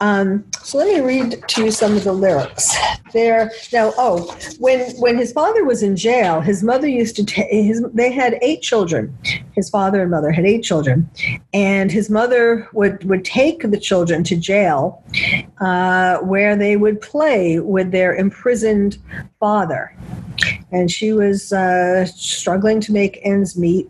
Um, 0.03 0.45
so 0.65 0.79
let 0.79 0.89
me 0.93 1.01
read 1.01 1.45
to 1.47 1.65
you 1.65 1.71
some 1.71 1.97
of 1.97 2.03
the 2.03 2.13
lyrics. 2.13 2.77
There 3.13 3.53
now. 3.73 3.93
Oh, 3.97 4.37
when 4.59 4.91
when 4.97 5.17
his 5.17 5.33
father 5.33 5.65
was 5.65 5.83
in 5.85 5.95
jail, 5.95 6.41
his 6.41 6.65
mother 6.65 6.89
used 6.89 7.15
to 7.17 7.25
take 7.25 7.49
his. 7.51 7.85
They 7.95 8.11
had 8.11 8.37
eight 8.43 8.63
children. 8.63 9.17
His 9.53 9.71
father 9.71 10.03
and 10.03 10.11
mother 10.11 10.33
had 10.33 10.45
eight 10.45 10.65
children, 10.65 11.09
and 11.55 11.93
his 11.93 12.11
mother 12.11 12.69
would 12.73 13.05
would 13.05 13.25
take 13.25 13.71
the 13.71 13.79
children 13.79 14.25
to 14.25 14.37
jail, 14.37 15.05
uh, 15.61 16.19
where 16.19 16.57
they 16.57 16.77
would 16.77 17.01
play 17.01 17.61
with 17.61 17.93
their 17.93 18.15
imprisoned 18.15 18.99
father 19.39 19.97
and 20.73 20.91
she 20.91 21.13
was 21.13 21.53
uh, 21.53 22.07
struggling 22.07 22.81
to 22.81 22.93
make 22.93 23.21
ends 23.23 23.57
meet. 23.57 23.89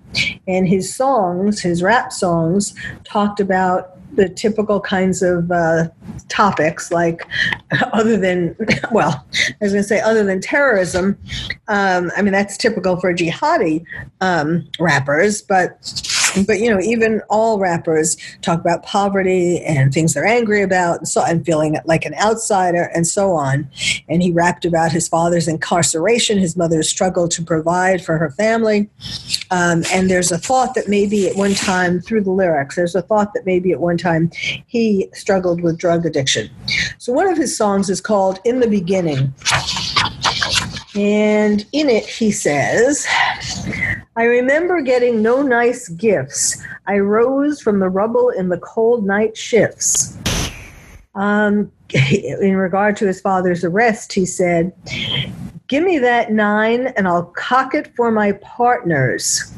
And 0.48 0.66
his 0.66 0.92
songs, 0.92 1.60
his 1.60 1.82
rap 1.82 2.12
songs, 2.12 2.74
talked 3.04 3.38
about 3.38 4.01
the 4.14 4.28
typical 4.28 4.80
kinds 4.80 5.22
of 5.22 5.50
uh, 5.50 5.88
topics, 6.28 6.90
like 6.90 7.26
other 7.92 8.16
than, 8.16 8.56
well, 8.92 9.26
I 9.32 9.54
was 9.60 9.72
going 9.72 9.82
to 9.82 9.88
say 9.88 10.00
other 10.00 10.24
than 10.24 10.40
terrorism. 10.40 11.18
Um, 11.68 12.10
I 12.16 12.22
mean, 12.22 12.32
that's 12.32 12.56
typical 12.56 13.00
for 13.00 13.14
jihadi 13.14 13.84
um, 14.20 14.68
rappers, 14.78 15.42
but 15.42 15.78
but 16.46 16.60
you 16.60 16.70
know 16.70 16.80
even 16.80 17.20
all 17.28 17.58
rappers 17.58 18.16
talk 18.42 18.60
about 18.60 18.82
poverty 18.82 19.60
and 19.64 19.92
things 19.92 20.14
they're 20.14 20.26
angry 20.26 20.62
about 20.62 20.98
and 20.98 21.08
so 21.08 21.22
and 21.22 21.44
feeling 21.44 21.76
like 21.84 22.04
an 22.04 22.14
outsider 22.14 22.90
and 22.94 23.06
so 23.06 23.32
on. 23.32 23.68
And 24.08 24.22
he 24.22 24.30
rapped 24.30 24.64
about 24.64 24.92
his 24.92 25.08
father's 25.08 25.48
incarceration 25.48 26.38
his 26.38 26.56
mother's 26.56 26.88
struggle 26.88 27.28
to 27.28 27.42
provide 27.42 28.04
for 28.04 28.18
her 28.18 28.30
family. 28.30 28.88
Um, 29.50 29.84
and 29.92 30.10
there's 30.10 30.32
a 30.32 30.38
thought 30.38 30.74
that 30.74 30.88
maybe 30.88 31.28
at 31.28 31.36
one 31.36 31.54
time 31.54 32.00
through 32.00 32.22
the 32.22 32.30
lyrics 32.30 32.76
there's 32.76 32.94
a 32.94 33.02
thought 33.02 33.34
that 33.34 33.46
maybe 33.46 33.72
at 33.72 33.80
one 33.80 33.98
time 33.98 34.30
he 34.66 35.08
struggled 35.12 35.60
with 35.60 35.78
drug 35.78 36.06
addiction. 36.06 36.50
So 36.98 37.12
one 37.12 37.28
of 37.28 37.36
his 37.36 37.56
songs 37.56 37.90
is 37.90 38.00
called 38.00 38.38
in 38.44 38.60
the 38.60 38.68
beginning 38.68 39.34
and 40.94 41.64
in 41.72 41.88
it, 41.88 42.04
he 42.04 42.30
says, 42.30 43.06
I 44.16 44.24
remember 44.24 44.82
getting 44.82 45.22
no 45.22 45.40
nice 45.40 45.88
gifts. 45.88 46.62
I 46.86 46.98
rose 46.98 47.62
from 47.62 47.78
the 47.80 47.88
rubble 47.88 48.28
in 48.30 48.50
the 48.50 48.58
cold 48.58 49.06
night 49.06 49.36
shifts. 49.36 50.18
Um, 51.14 51.72
in 52.12 52.56
regard 52.56 52.96
to 52.98 53.06
his 53.06 53.20
father's 53.20 53.64
arrest, 53.64 54.12
he 54.12 54.26
said, 54.26 54.72
Give 55.66 55.82
me 55.82 55.98
that 55.98 56.32
nine 56.32 56.88
and 56.88 57.08
I'll 57.08 57.24
cock 57.24 57.74
it 57.74 57.94
for 57.96 58.10
my 58.10 58.32
partners. 58.32 59.54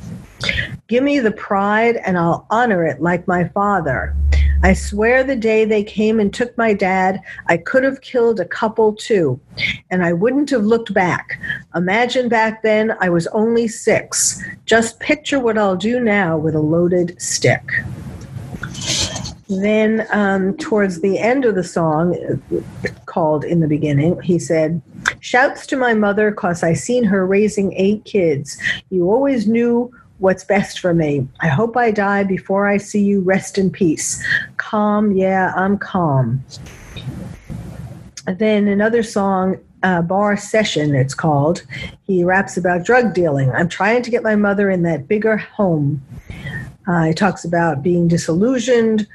Give 0.87 1.03
me 1.03 1.19
the 1.19 1.33
pride 1.33 1.97
and 2.05 2.17
I'll 2.17 2.47
honor 2.51 2.85
it 2.87 3.03
like 3.03 3.27
my 3.27 3.49
father. 3.49 4.15
I 4.65 4.73
swear 4.73 5.23
the 5.23 5.37
day 5.37 5.67
they 5.67 5.85
came 5.85 6.19
and 6.19 6.33
took 6.33 6.57
my 6.57 6.73
dad, 6.73 7.21
I 7.49 7.59
could 7.59 7.85
have 7.85 8.01
killed 8.01 8.41
a 8.41 8.47
couple 8.47 8.95
too, 8.95 9.39
and 9.91 10.03
I 10.03 10.15
wouldn't 10.15 10.49
have 10.49 10.65
looked 10.65 10.95
back. 10.95 11.39
Imagine 11.75 12.31
back 12.31 12.63
then 12.63 12.97
I 12.99 13.11
was 13.11 13.27
only 13.27 13.69
six. 13.69 14.43
Just 14.65 15.01
picture 15.01 15.39
what 15.39 15.59
I'll 15.59 15.77
do 15.77 16.01
now 16.01 16.39
with 16.39 16.55
a 16.55 16.61
loaded 16.61 17.21
stick. 17.21 17.63
Then, 19.51 20.07
um, 20.11 20.57
towards 20.57 21.03
the 21.03 21.19
end 21.19 21.45
of 21.45 21.57
the 21.57 21.63
song, 21.63 22.17
called 23.05 23.45
In 23.45 23.61
the 23.61 23.69
Beginning, 23.69 24.19
he 24.23 24.39
said, 24.39 24.81
Shouts 25.21 25.67
to 25.67 25.77
my 25.77 25.93
mother, 25.93 26.33
cause 26.33 26.63
I 26.63 26.73
seen 26.73 27.05
her 27.05 27.27
raising 27.27 27.75
eight 27.75 28.07
kids. 28.07 28.57
You 28.89 29.11
always 29.11 29.47
knew 29.47 29.93
what's 30.25 30.43
best 30.43 30.81
for 30.81 30.95
me. 30.95 31.29
I 31.41 31.49
hope 31.49 31.77
I 31.77 31.91
die 31.91 32.25
before 32.25 32.67
I 32.67 32.79
see 32.79 33.05
you. 33.05 33.21
Rest 33.21 33.59
in 33.59 33.71
peace. 33.71 34.27
Calm, 34.57 35.13
yeah, 35.13 35.53
I'm 35.55 35.77
calm. 35.77 36.43
And 38.27 38.39
then 38.39 38.67
another 38.67 39.03
song, 39.03 39.59
uh, 39.83 40.01
Bar 40.01 40.39
Session, 40.39 40.95
it's 40.95 41.15
called. 41.15 41.63
He 42.07 42.25
raps 42.25 42.57
about 42.57 42.87
drug 42.87 43.13
dealing. 43.13 43.53
I'm 43.53 43.69
trying 43.69 44.01
to 44.01 44.11
get 44.11 44.23
my 44.23 44.35
mother 44.35 44.71
in 44.71 44.83
that 44.85 45.07
bigger 45.07 45.37
home. 45.37 46.03
Uh, 46.87 47.05
he 47.05 47.15
talks 47.15 47.45
about 47.45 47.83
being 47.83 48.09
disillusioned, 48.09 49.07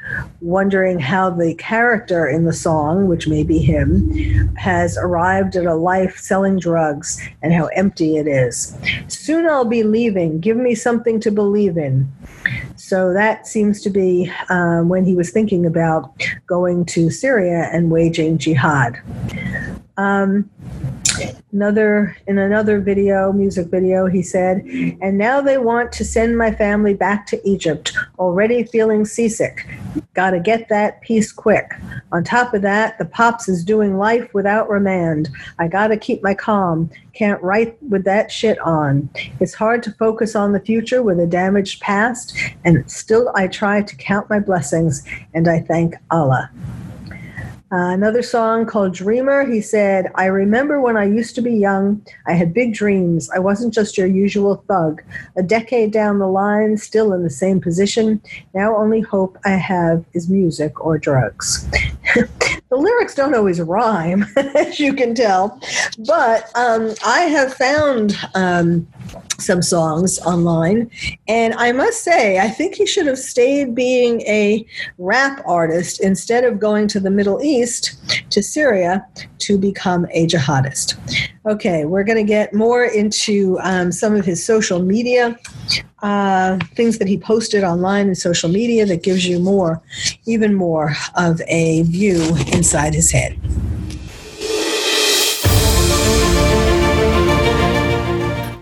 wondering 0.41 0.99
how 0.99 1.29
the 1.29 1.53
character 1.55 2.27
in 2.27 2.45
the 2.45 2.53
song, 2.53 3.07
which 3.07 3.27
may 3.27 3.43
be 3.43 3.59
him, 3.59 4.55
has 4.55 4.97
arrived 4.97 5.55
at 5.55 5.65
a 5.65 5.75
life 5.75 6.17
selling 6.17 6.57
drugs 6.57 7.21
and 7.41 7.53
how 7.53 7.67
empty 7.67 8.17
it 8.17 8.27
is. 8.27 8.75
Soon 9.07 9.47
I'll 9.47 9.65
be 9.65 9.83
leaving. 9.83 10.39
Give 10.39 10.57
me 10.57 10.73
something 10.73 11.19
to 11.19 11.31
believe 11.31 11.77
in. 11.77 12.11
So 12.75 13.13
that 13.13 13.45
seems 13.45 13.81
to 13.81 13.89
be 13.89 14.31
um, 14.49 14.89
when 14.89 15.05
he 15.05 15.15
was 15.15 15.29
thinking 15.29 15.65
about 15.65 16.11
going 16.47 16.85
to 16.85 17.11
Syria 17.11 17.69
and 17.71 17.91
waging 17.91 18.37
jihad. 18.39 18.99
Um, 19.97 20.49
Another 21.51 22.15
in 22.27 22.37
another 22.37 22.79
video, 22.79 23.31
music 23.33 23.67
video, 23.67 24.05
he 24.05 24.21
said, 24.21 24.63
"And 25.01 25.17
now 25.17 25.41
they 25.41 25.57
want 25.57 25.91
to 25.93 26.05
send 26.05 26.37
my 26.37 26.51
family 26.51 26.93
back 26.93 27.25
to 27.27 27.47
Egypt. 27.47 27.91
Already 28.19 28.63
feeling 28.63 29.05
seasick. 29.05 29.65
Got 30.13 30.31
to 30.31 30.39
get 30.39 30.69
that 30.69 31.01
piece 31.01 31.31
quick. 31.31 31.73
On 32.11 32.23
top 32.23 32.53
of 32.53 32.61
that, 32.61 32.97
the 32.97 33.05
pops 33.05 33.49
is 33.49 33.63
doing 33.63 33.97
life 33.97 34.33
without 34.33 34.69
remand. 34.69 35.29
I 35.57 35.67
got 35.67 35.87
to 35.87 35.97
keep 35.97 36.21
my 36.21 36.33
calm. 36.33 36.89
Can't 37.13 37.41
write 37.41 37.81
with 37.89 38.03
that 38.05 38.31
shit 38.31 38.59
on. 38.59 39.09
It's 39.39 39.53
hard 39.53 39.81
to 39.83 39.91
focus 39.93 40.35
on 40.35 40.51
the 40.51 40.59
future 40.59 41.01
with 41.01 41.19
a 41.19 41.27
damaged 41.27 41.81
past, 41.81 42.37
and 42.63 42.89
still 42.89 43.31
I 43.35 43.47
try 43.47 43.81
to 43.81 43.95
count 43.95 44.29
my 44.29 44.39
blessings 44.39 45.03
and 45.33 45.47
I 45.47 45.61
thank 45.61 45.95
Allah." 46.11 46.51
Uh, 47.71 47.93
another 47.93 48.23
song 48.23 48.65
called 48.65 48.95
Dreamer, 48.95 49.45
he 49.45 49.61
said, 49.61 50.11
I 50.15 50.25
remember 50.25 50.81
when 50.81 50.97
I 50.97 51.03
used 51.03 51.35
to 51.35 51.41
be 51.41 51.53
young, 51.53 52.03
I 52.25 52.33
had 52.33 52.51
big 52.51 52.73
dreams. 52.73 53.29
I 53.29 53.37
wasn't 53.37 53.75
just 53.75 53.95
your 53.95 54.07
usual 54.07 54.63
thug. 54.67 55.03
A 55.37 55.43
decade 55.43 55.91
down 55.91 56.17
the 56.17 56.27
line, 56.27 56.77
still 56.77 57.13
in 57.13 57.21
the 57.21 57.29
same 57.29 57.61
position. 57.61 58.21
Now, 58.55 58.75
only 58.75 59.01
hope 59.01 59.37
I 59.45 59.51
have 59.51 60.03
is 60.13 60.29
music 60.29 60.83
or 60.83 60.97
drugs. 60.97 61.67
the 62.15 62.75
lyrics 62.75 63.13
don't 63.13 63.35
always 63.35 63.61
rhyme, 63.61 64.25
as 64.35 64.79
you 64.79 64.95
can 64.95 65.13
tell, 65.13 65.61
but 66.07 66.49
um, 66.55 66.95
I 67.05 67.21
have 67.21 67.53
found. 67.53 68.17
Um, 68.33 68.87
some 69.37 69.61
songs 69.61 70.19
online. 70.19 70.89
And 71.27 71.53
I 71.55 71.71
must 71.71 72.03
say, 72.03 72.39
I 72.39 72.49
think 72.49 72.75
he 72.75 72.85
should 72.85 73.07
have 73.07 73.17
stayed 73.17 73.75
being 73.75 74.21
a 74.21 74.65
rap 74.97 75.41
artist 75.45 76.01
instead 76.01 76.43
of 76.43 76.59
going 76.59 76.87
to 76.89 76.99
the 76.99 77.09
Middle 77.09 77.41
East, 77.41 77.97
to 78.31 78.43
Syria, 78.43 79.05
to 79.39 79.57
become 79.57 80.05
a 80.11 80.27
jihadist. 80.27 80.97
Okay, 81.45 81.85
we're 81.85 82.03
going 82.03 82.17
to 82.17 82.23
get 82.23 82.53
more 82.53 82.83
into 82.83 83.57
um, 83.61 83.91
some 83.91 84.15
of 84.15 84.25
his 84.25 84.45
social 84.45 84.81
media. 84.81 85.37
Uh, 86.01 86.57
things 86.75 86.97
that 86.97 87.07
he 87.09 87.17
posted 87.17 87.63
online 87.63 88.07
in 88.07 88.15
social 88.15 88.49
media 88.49 88.85
that 88.85 89.03
gives 89.03 89.27
you 89.27 89.37
more, 89.37 89.81
even 90.25 90.53
more 90.53 90.93
of 91.15 91.41
a 91.47 91.81
view 91.83 92.21
inside 92.53 92.93
his 92.93 93.11
head. 93.11 93.37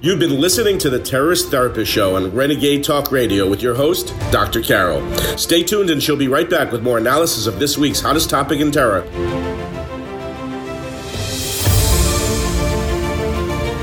You've 0.08 0.20
been 0.20 0.40
listening 0.40 0.78
to 0.78 0.90
the 0.90 1.00
Terrorist 1.00 1.52
Therapist 1.52 1.92
Show 1.92 2.16
on 2.16 2.34
Renegade 2.34 2.82
Talk 2.82 3.12
Radio 3.12 3.46
with 3.46 3.62
your 3.62 3.76
host, 3.76 4.14
Dr. 4.32 4.62
Carol. 4.62 5.06
Stay 5.38 5.64
tuned 5.64 5.90
and 5.90 6.02
she'll 6.02 6.16
be 6.16 6.30
right 6.30 6.50
back 6.50 6.72
with 6.72 6.82
more 6.82 6.98
analysis 6.98 7.46
of 7.46 7.60
this 7.60 7.78
week's 7.78 8.00
hottest 8.00 8.30
topic 8.30 8.62
in 8.62 8.72
terror. 8.72 9.04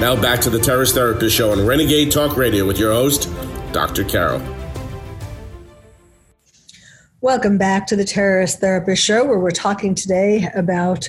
Now 0.00 0.18
back 0.18 0.40
to 0.40 0.48
the 0.48 0.58
Terrorist 0.58 0.94
Therapist 0.94 1.36
Show 1.36 1.52
on 1.52 1.66
Renegade 1.66 2.10
Talk 2.10 2.38
Radio 2.38 2.66
with 2.66 2.78
your 2.78 2.92
host, 2.94 3.30
Dr. 3.72 4.02
Carol. 4.02 4.40
Welcome 7.20 7.58
back 7.58 7.86
to 7.88 7.96
the 7.96 8.04
Terrorist 8.06 8.60
Therapist 8.60 9.04
Show, 9.04 9.26
where 9.26 9.38
we're 9.38 9.50
talking 9.50 9.94
today 9.94 10.48
about 10.54 11.06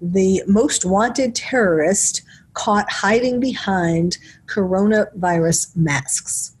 the 0.00 0.42
most 0.48 0.84
wanted 0.84 1.36
terrorist 1.36 2.22
caught 2.56 2.90
hiding 2.90 3.38
behind 3.38 4.16
coronavirus 4.46 5.76
masks. 5.76 6.56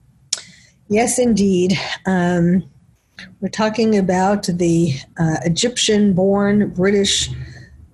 Yes, 0.88 1.18
indeed. 1.18 1.76
Um, 2.04 2.62
we're 3.40 3.48
talking 3.48 3.96
about 3.96 4.44
the 4.44 4.94
uh, 5.18 5.38
Egyptian 5.44 6.12
born 6.12 6.68
British 6.70 7.30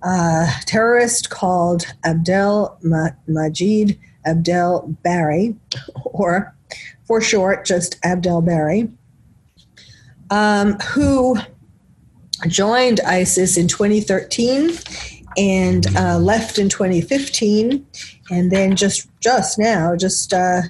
uh, 0.03 0.51
terrorist 0.65 1.29
called 1.29 1.85
Abdel 2.03 2.77
Majid 3.25 3.97
Abdel 4.25 4.95
Bary, 5.01 5.55
or 6.05 6.53
for 7.05 7.21
short, 7.21 7.65
just 7.65 7.97
Abdel 8.03 8.41
Bary, 8.41 8.89
um, 10.29 10.73
who 10.79 11.37
joined 12.47 12.99
ISIS 13.01 13.55
in 13.55 13.69
2013 13.69 14.71
and 15.37 15.85
uh, 15.95 16.17
left 16.17 16.57
in 16.57 16.69
2015, 16.69 17.85
and 18.31 18.51
then 18.51 18.75
just 18.75 19.07
just 19.19 19.59
now, 19.59 19.95
just 19.95 20.33
uh, 20.33 20.61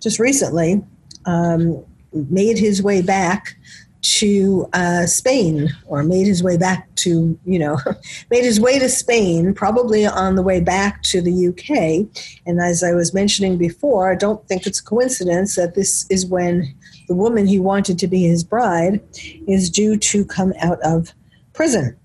just 0.00 0.18
recently, 0.18 0.82
um, 1.26 1.84
made 2.12 2.58
his 2.58 2.82
way 2.82 3.02
back 3.02 3.56
to 4.02 4.68
uh, 4.74 5.06
Spain, 5.06 5.70
or 5.86 6.02
made 6.02 6.26
his 6.26 6.42
way 6.42 6.56
back 6.56 6.94
to 6.96 7.38
you 7.44 7.58
know, 7.58 7.78
made 8.30 8.44
his 8.44 8.60
way 8.60 8.78
to 8.78 8.88
Spain, 8.88 9.54
probably 9.54 10.06
on 10.06 10.36
the 10.36 10.42
way 10.42 10.60
back 10.60 11.02
to 11.02 11.20
the 11.20 11.48
UK. 11.48 12.06
And 12.46 12.60
as 12.60 12.82
I 12.82 12.92
was 12.92 13.14
mentioning 13.14 13.56
before, 13.56 14.10
I 14.10 14.14
don't 14.14 14.46
think 14.48 14.66
it's 14.66 14.80
a 14.80 14.84
coincidence 14.84 15.56
that 15.56 15.74
this 15.74 16.06
is 16.10 16.26
when 16.26 16.74
the 17.08 17.14
woman 17.14 17.46
he 17.46 17.58
wanted 17.58 17.98
to 17.98 18.06
be 18.06 18.24
his 18.24 18.44
bride 18.44 19.00
is 19.46 19.70
due 19.70 19.96
to 19.96 20.24
come 20.24 20.52
out 20.60 20.80
of 20.82 21.12
prison 21.52 21.96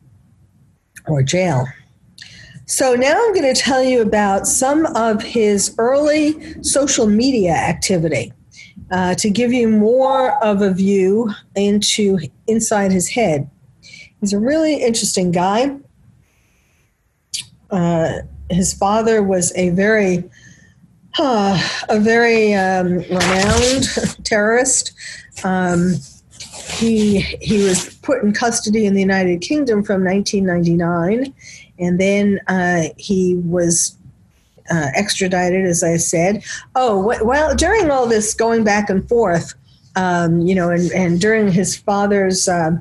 or 1.08 1.24
jail. 1.24 1.66
So 2.70 2.94
now 2.94 3.14
I'm 3.14 3.34
going 3.34 3.52
to 3.52 3.60
tell 3.60 3.82
you 3.82 4.00
about 4.00 4.46
some 4.46 4.86
of 4.96 5.24
his 5.24 5.74
early 5.80 6.62
social 6.62 7.08
media 7.08 7.54
activity 7.54 8.32
uh, 8.92 9.16
to 9.16 9.32
give 9.32 9.52
you 9.52 9.68
more 9.68 10.34
of 10.44 10.62
a 10.62 10.72
view 10.72 11.32
into 11.56 12.20
inside 12.46 12.92
his 12.92 13.10
head. 13.10 13.50
He's 14.20 14.34
a 14.34 14.40
really 14.40 14.84
interesting 14.84 15.32
guy. 15.32 15.78
Uh, 17.72 18.20
his 18.52 18.72
father 18.72 19.24
was 19.24 19.52
a 19.56 19.70
very 19.72 20.30
uh, 21.18 21.60
a 21.90 22.00
very 22.00 22.54
um, 22.54 23.00
renowned 23.00 23.88
terrorist. 24.24 24.92
Um, 25.44 25.96
he 26.78 27.22
he 27.42 27.64
was 27.64 27.99
put 28.10 28.24
in 28.24 28.34
custody 28.34 28.88
in 28.88 28.96
the 28.96 29.02
United 29.02 29.42
Kingdom 29.42 29.84
from 29.84 30.04
1999 30.04 31.32
and 31.78 32.00
then 32.00 32.40
uh, 32.48 32.84
he 32.98 33.36
was 33.46 33.96
uh, 34.72 34.88
extradited, 34.96 35.66
as 35.66 35.84
I 35.84 35.98
said. 35.98 36.44
Oh, 36.76 37.16
well, 37.24 37.56
during 37.56 37.90
all 37.92 38.08
this 38.08 38.34
going 38.34 38.64
back 38.64 38.90
and 38.90 39.08
forth, 39.08 39.54
um, 39.96 40.42
you 40.42 40.56
know, 40.56 40.70
and, 40.70 40.92
and 40.92 41.22
during 41.22 41.52
his 41.52 41.76
father's, 41.76 42.48
uh, 42.48 42.72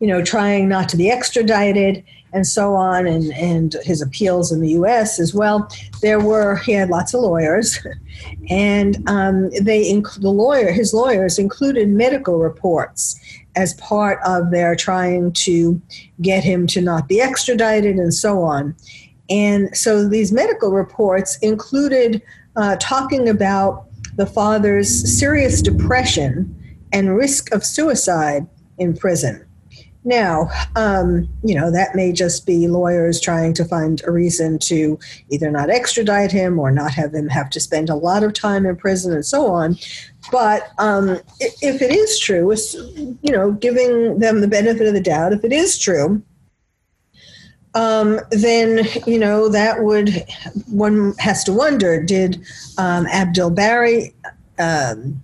you 0.00 0.06
know, 0.06 0.22
trying 0.22 0.68
not 0.68 0.88
to 0.90 0.96
be 0.96 1.10
extradited 1.10 2.04
and 2.32 2.46
so 2.46 2.74
on, 2.74 3.06
and, 3.06 3.32
and 3.34 3.76
his 3.82 4.00
appeals 4.00 4.52
in 4.52 4.60
the 4.60 4.70
U.S. 4.70 5.18
as 5.18 5.34
well, 5.34 5.68
there 6.00 6.20
were 6.20 6.56
he 6.56 6.72
had 6.72 6.88
lots 6.88 7.14
of 7.14 7.22
lawyers, 7.22 7.78
and 8.50 8.96
um, 9.08 9.50
they 9.50 9.92
inc- 9.92 10.20
the 10.20 10.30
lawyer 10.30 10.72
his 10.72 10.94
lawyers 10.94 11.38
included 11.38 11.88
medical 11.88 12.38
reports 12.38 13.18
as 13.56 13.74
part 13.74 14.20
of 14.24 14.50
their 14.50 14.76
trying 14.76 15.32
to 15.32 15.80
get 16.22 16.44
him 16.44 16.66
to 16.68 16.80
not 16.80 17.08
be 17.08 17.20
extradited 17.20 17.96
and 17.96 18.14
so 18.14 18.42
on. 18.42 18.74
And 19.28 19.76
so 19.76 20.08
these 20.08 20.32
medical 20.32 20.70
reports 20.70 21.38
included 21.38 22.22
uh, 22.56 22.76
talking 22.80 23.28
about 23.28 23.86
the 24.16 24.26
father's 24.26 25.18
serious 25.18 25.62
depression 25.62 26.56
and 26.92 27.16
risk 27.16 27.52
of 27.52 27.64
suicide 27.64 28.46
in 28.78 28.96
prison. 28.96 29.46
Now, 30.04 30.48
um, 30.76 31.28
you 31.44 31.54
know, 31.54 31.70
that 31.70 31.94
may 31.94 32.12
just 32.12 32.46
be 32.46 32.68
lawyers 32.68 33.20
trying 33.20 33.52
to 33.54 33.64
find 33.66 34.00
a 34.06 34.10
reason 34.10 34.58
to 34.60 34.98
either 35.28 35.50
not 35.50 35.68
extradite 35.68 36.32
him 36.32 36.58
or 36.58 36.70
not 36.70 36.92
have 36.92 37.14
him 37.14 37.28
have 37.28 37.50
to 37.50 37.60
spend 37.60 37.90
a 37.90 37.94
lot 37.94 38.22
of 38.22 38.32
time 38.32 38.64
in 38.64 38.76
prison 38.76 39.12
and 39.12 39.26
so 39.26 39.46
on. 39.48 39.76
But 40.32 40.68
um, 40.78 41.20
if 41.40 41.82
it 41.82 41.92
is 41.92 42.18
true, 42.18 42.54
you 43.22 43.32
know, 43.32 43.52
giving 43.52 44.18
them 44.18 44.40
the 44.40 44.48
benefit 44.48 44.86
of 44.86 44.94
the 44.94 45.02
doubt, 45.02 45.34
if 45.34 45.44
it 45.44 45.52
is 45.52 45.78
true, 45.78 46.22
um, 47.74 48.20
then 48.30 48.86
you 49.06 49.18
know 49.18 49.48
that 49.48 49.82
would 49.82 50.24
one 50.66 51.14
has 51.18 51.44
to 51.44 51.52
wonder: 51.52 52.02
Did 52.02 52.42
um, 52.78 53.06
Abdel 53.06 53.50
Bary 53.50 54.14
um, 54.58 55.22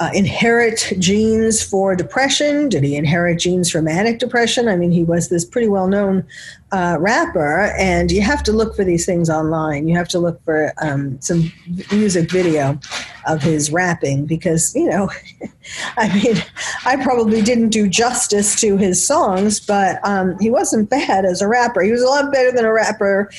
uh, 0.00 0.10
inherit 0.12 0.92
genes 0.98 1.62
for 1.62 1.94
depression? 1.94 2.68
Did 2.68 2.82
he 2.82 2.96
inherit 2.96 3.38
genes 3.38 3.70
for 3.70 3.80
manic 3.80 4.18
depression? 4.18 4.68
I 4.68 4.76
mean, 4.76 4.90
he 4.90 5.04
was 5.04 5.28
this 5.28 5.44
pretty 5.44 5.68
well 5.68 5.86
known 5.86 6.26
uh, 6.72 6.96
rapper, 6.98 7.72
and 7.78 8.10
you 8.10 8.20
have 8.20 8.42
to 8.44 8.52
look 8.52 8.74
for 8.74 8.82
these 8.82 9.06
things 9.06 9.30
online. 9.30 9.86
You 9.86 9.96
have 9.96 10.08
to 10.08 10.18
look 10.18 10.42
for 10.44 10.72
um, 10.82 11.20
some 11.20 11.52
music 11.92 12.30
video 12.30 12.78
of 13.26 13.40
his 13.40 13.70
rapping 13.70 14.26
because, 14.26 14.74
you 14.74 14.88
know, 14.88 15.08
I 15.96 16.12
mean, 16.12 16.42
I 16.84 17.02
probably 17.02 17.40
didn't 17.40 17.70
do 17.70 17.88
justice 17.88 18.60
to 18.62 18.76
his 18.76 19.04
songs, 19.04 19.60
but 19.60 20.00
um, 20.04 20.36
he 20.40 20.50
wasn't 20.50 20.90
bad 20.90 21.24
as 21.24 21.40
a 21.40 21.46
rapper. 21.46 21.82
He 21.82 21.92
was 21.92 22.02
a 22.02 22.08
lot 22.08 22.32
better 22.32 22.50
than 22.50 22.64
a 22.64 22.72
rapper 22.72 23.30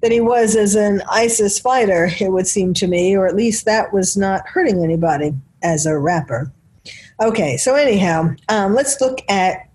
than 0.00 0.10
he 0.10 0.20
was 0.20 0.56
as 0.56 0.74
an 0.74 1.00
ISIS 1.08 1.60
fighter, 1.60 2.10
it 2.18 2.32
would 2.32 2.48
seem 2.48 2.74
to 2.74 2.88
me, 2.88 3.16
or 3.16 3.28
at 3.28 3.36
least 3.36 3.66
that 3.66 3.92
was 3.92 4.16
not 4.16 4.44
hurting 4.48 4.82
anybody 4.82 5.32
as 5.62 5.86
a 5.86 5.98
rapper. 5.98 6.52
Okay, 7.20 7.56
so 7.56 7.74
anyhow, 7.74 8.34
um, 8.48 8.74
let's 8.74 9.00
look 9.00 9.20
at 9.28 9.68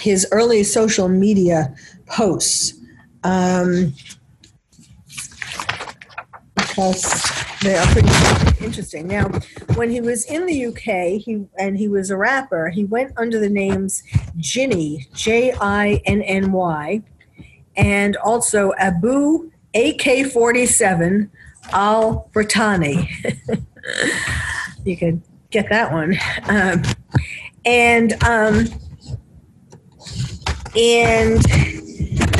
his 0.00 0.26
early 0.32 0.62
social 0.62 1.08
media 1.08 1.74
posts. 2.06 2.74
Um, 3.22 3.94
because 6.54 7.22
they 7.62 7.76
are 7.76 7.86
pretty 7.86 8.64
interesting. 8.64 9.06
Now, 9.06 9.28
when 9.74 9.90
he 9.90 10.00
was 10.00 10.24
in 10.26 10.46
the 10.46 10.66
UK, 10.66 11.20
he 11.20 11.46
and 11.58 11.78
he 11.78 11.88
was 11.88 12.10
a 12.10 12.16
rapper. 12.16 12.68
He 12.68 12.84
went 12.84 13.12
under 13.16 13.38
the 13.38 13.48
names 13.48 14.02
Jinny, 14.36 15.06
J 15.14 15.54
I 15.60 16.02
N 16.04 16.22
N 16.22 16.52
Y, 16.52 17.02
and 17.76 18.16
also 18.16 18.72
Abu 18.78 19.50
AK 19.74 20.26
forty 20.32 20.66
seven 20.66 21.30
Al 21.72 22.28
Brittani. 22.34 23.08
you 24.84 24.96
could 24.96 25.22
get 25.50 25.68
that 25.70 25.92
one. 25.92 26.16
Um, 26.48 26.82
and 27.64 28.12
um, 28.24 28.66
and 30.76 31.44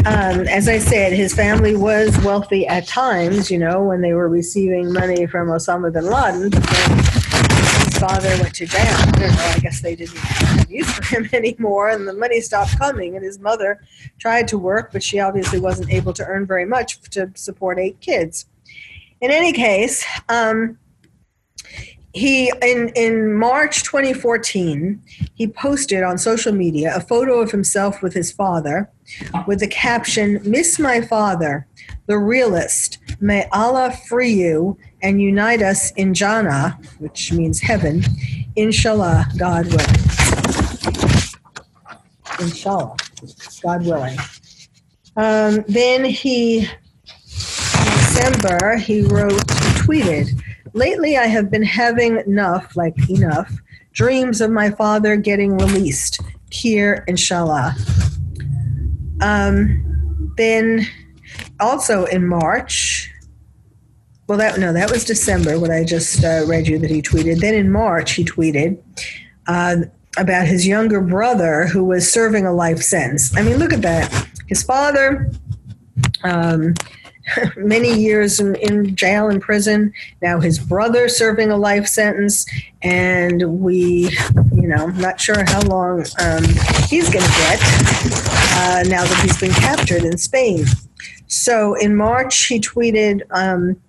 um, 0.06 0.46
as 0.48 0.68
I 0.68 0.78
said, 0.78 1.12
his 1.12 1.34
family 1.34 1.76
was 1.76 2.16
wealthy 2.24 2.66
at 2.66 2.86
times, 2.86 3.50
you 3.50 3.58
know, 3.58 3.82
when 3.82 4.02
they 4.02 4.12
were 4.12 4.28
receiving 4.28 4.92
money 4.92 5.26
from 5.26 5.48
Osama 5.48 5.92
bin 5.92 6.06
Laden. 6.06 6.52
His 6.52 7.98
father 7.98 8.28
went 8.42 8.54
to 8.56 8.66
jail. 8.66 8.82
I 8.82 9.58
guess 9.62 9.80
they 9.80 9.96
didn't 9.96 10.18
have 10.18 10.70
use 10.70 10.90
for 10.90 11.04
him 11.04 11.30
anymore, 11.32 11.88
and 11.88 12.06
the 12.06 12.12
money 12.12 12.40
stopped 12.40 12.78
coming. 12.78 13.16
And 13.16 13.24
his 13.24 13.38
mother 13.38 13.82
tried 14.18 14.48
to 14.48 14.58
work, 14.58 14.92
but 14.92 15.02
she 15.02 15.20
obviously 15.20 15.60
wasn't 15.60 15.90
able 15.90 16.12
to 16.14 16.24
earn 16.26 16.46
very 16.46 16.66
much 16.66 17.00
to 17.10 17.30
support 17.34 17.78
eight 17.78 18.00
kids. 18.00 18.46
In 19.20 19.30
any 19.30 19.52
case, 19.52 20.04
um, 20.28 20.76
he 22.14 22.52
in 22.62 22.90
in 22.94 23.34
March 23.34 23.82
2014 23.82 25.02
he 25.34 25.48
posted 25.48 26.02
on 26.04 26.16
social 26.16 26.52
media 26.52 26.94
a 26.94 27.00
photo 27.00 27.40
of 27.40 27.50
himself 27.50 28.02
with 28.02 28.14
his 28.14 28.30
father 28.30 28.88
with 29.48 29.58
the 29.58 29.66
caption 29.66 30.40
miss 30.44 30.78
my 30.78 31.00
father 31.00 31.66
the 32.06 32.16
realist. 32.16 32.98
May 33.20 33.48
Allah 33.52 33.92
free 34.08 34.32
you 34.32 34.78
and 35.02 35.20
unite 35.20 35.60
us 35.60 35.90
in 35.92 36.14
Jannah 36.14 36.78
which 36.98 37.32
means 37.32 37.60
heaven 37.60 38.02
inshallah 38.54 39.26
God 39.36 39.66
willing. 39.66 40.00
Inshallah 42.40 42.96
God 43.60 43.86
willing. 43.86 44.18
Um, 45.16 45.64
then 45.66 46.04
he 46.04 46.58
in 46.58 46.66
December 47.98 48.76
he 48.76 49.02
wrote 49.02 49.42
tweeted 49.82 50.40
Lately, 50.74 51.16
I 51.16 51.26
have 51.26 51.50
been 51.50 51.62
having 51.62 52.18
enough, 52.26 52.76
like 52.76 53.08
enough, 53.08 53.50
dreams 53.92 54.40
of 54.40 54.50
my 54.50 54.70
father 54.70 55.16
getting 55.16 55.56
released. 55.56 56.20
Here, 56.50 57.04
inshallah. 57.06 57.76
Um, 59.20 60.32
then, 60.36 60.86
also 61.60 62.06
in 62.06 62.26
March, 62.26 63.10
well, 64.26 64.38
that 64.38 64.58
no, 64.58 64.72
that 64.72 64.90
was 64.90 65.04
December. 65.04 65.60
What 65.60 65.70
I 65.70 65.84
just 65.84 66.24
uh, 66.24 66.44
read 66.46 66.66
you 66.66 66.78
that 66.78 66.90
he 66.90 67.02
tweeted. 67.02 67.40
Then 67.40 67.54
in 67.54 67.70
March, 67.70 68.12
he 68.12 68.24
tweeted 68.24 68.82
uh, 69.46 69.76
about 70.16 70.46
his 70.46 70.66
younger 70.66 71.00
brother 71.00 71.66
who 71.66 71.84
was 71.84 72.10
serving 72.10 72.46
a 72.46 72.52
life 72.52 72.82
sentence. 72.82 73.36
I 73.36 73.42
mean, 73.42 73.58
look 73.58 73.72
at 73.72 73.82
that. 73.82 74.28
His 74.48 74.62
father. 74.62 75.30
Um, 76.24 76.74
many 77.56 77.92
years 77.92 78.40
in, 78.40 78.54
in 78.56 78.94
jail 78.96 79.28
and 79.28 79.40
prison. 79.40 79.92
Now 80.22 80.40
his 80.40 80.58
brother 80.58 81.08
serving 81.08 81.50
a 81.50 81.56
life 81.56 81.86
sentence, 81.86 82.46
and 82.82 83.60
we, 83.60 84.16
you 84.52 84.68
know, 84.68 84.86
not 84.88 85.20
sure 85.20 85.44
how 85.44 85.62
long 85.62 86.04
um, 86.20 86.44
he's 86.88 87.08
going 87.10 87.24
to 87.24 87.34
get 87.38 87.60
uh, 88.56 88.82
now 88.86 89.04
that 89.04 89.20
he's 89.22 89.38
been 89.38 89.52
captured 89.52 90.04
in 90.04 90.18
Spain. 90.18 90.64
So 91.26 91.74
in 91.74 91.96
March, 91.96 92.46
he 92.46 92.60
tweeted, 92.60 93.22
um, 93.30 93.80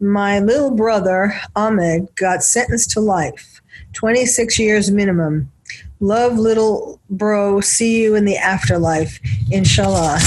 "My 0.00 0.40
little 0.40 0.70
brother 0.70 1.38
Ahmed 1.54 2.08
got 2.16 2.42
sentenced 2.42 2.90
to 2.92 3.00
life, 3.00 3.60
26 3.92 4.58
years 4.58 4.90
minimum." 4.90 5.50
Love, 6.02 6.38
little 6.38 6.98
bro. 7.10 7.60
See 7.60 8.02
you 8.02 8.14
in 8.14 8.24
the 8.24 8.38
afterlife, 8.38 9.20
inshallah. 9.50 10.18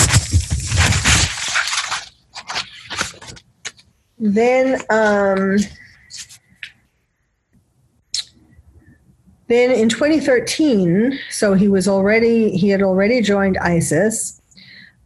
Then 4.20 4.82
um, 4.90 5.58
then 9.48 9.72
in 9.72 9.90
2013 9.90 11.20
so 11.30 11.54
he 11.54 11.68
was 11.68 11.88
already 11.88 12.56
he 12.56 12.70
had 12.70 12.82
already 12.82 13.22
joined 13.22 13.58
isis 13.58 14.42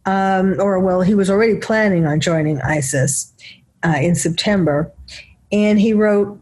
um, 0.06 0.56
or 0.58 0.78
well 0.78 1.02
he 1.02 1.14
was 1.14 1.28
already 1.28 1.56
planning 1.56 2.06
on 2.06 2.20
joining 2.20 2.60
isis 2.62 3.32
uh, 3.84 3.96
in 4.00 4.14
september. 4.14 4.90
And 5.50 5.80
he 5.80 5.92
wrote 5.92 6.40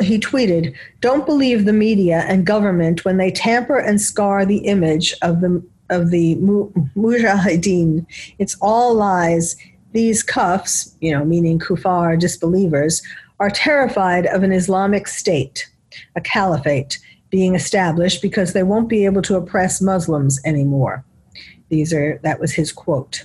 he 0.00 0.18
tweeted 0.18 0.74
don't 1.00 1.26
believe 1.26 1.64
the 1.64 1.72
media 1.72 2.24
and 2.26 2.44
government 2.44 3.04
when 3.04 3.18
they 3.18 3.30
tamper 3.30 3.78
and 3.78 4.00
scar 4.00 4.44
the 4.44 4.58
image 4.58 5.14
of 5.22 5.40
the 5.40 5.64
of 5.90 6.10
the 6.10 6.34
mujahideen. 6.36 8.04
It's 8.38 8.56
all 8.60 8.94
lies 8.94 9.54
these 9.94 10.24
kufs, 10.24 10.92
you 11.00 11.12
know, 11.12 11.24
meaning 11.24 11.58
kufar, 11.58 12.18
disbelievers, 12.18 13.00
are 13.40 13.48
terrified 13.48 14.26
of 14.26 14.42
an 14.42 14.52
Islamic 14.52 15.08
state, 15.08 15.70
a 16.16 16.20
caliphate, 16.20 16.98
being 17.30 17.54
established 17.54 18.20
because 18.20 18.52
they 18.52 18.62
won't 18.62 18.88
be 18.88 19.04
able 19.04 19.22
to 19.22 19.36
oppress 19.36 19.80
Muslims 19.80 20.40
anymore. 20.44 21.04
These 21.68 21.92
are 21.92 22.20
that 22.22 22.38
was 22.38 22.52
his 22.52 22.72
quote. 22.72 23.24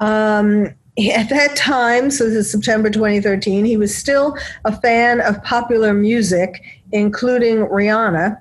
Um, 0.00 0.74
at 0.98 1.28
that 1.28 1.54
time, 1.54 2.10
so 2.10 2.24
this 2.24 2.34
is 2.34 2.50
September 2.50 2.90
2013, 2.90 3.64
he 3.64 3.76
was 3.76 3.96
still 3.96 4.36
a 4.64 4.78
fan 4.80 5.20
of 5.20 5.42
popular 5.44 5.94
music, 5.94 6.62
including 6.92 7.58
Rihanna. 7.58 8.40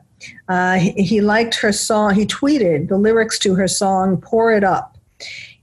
Uh, 0.50 0.76
he, 0.76 0.92
he 0.94 1.22
liked 1.22 1.56
her 1.56 1.72
song. 1.72 2.16
He 2.16 2.26
tweeted 2.26 2.88
the 2.88 2.98
lyrics 2.98 3.38
to 3.40 3.54
her 3.56 3.68
song 3.68 4.18
"Pour 4.18 4.52
It 4.54 4.64
Up." 4.64 4.98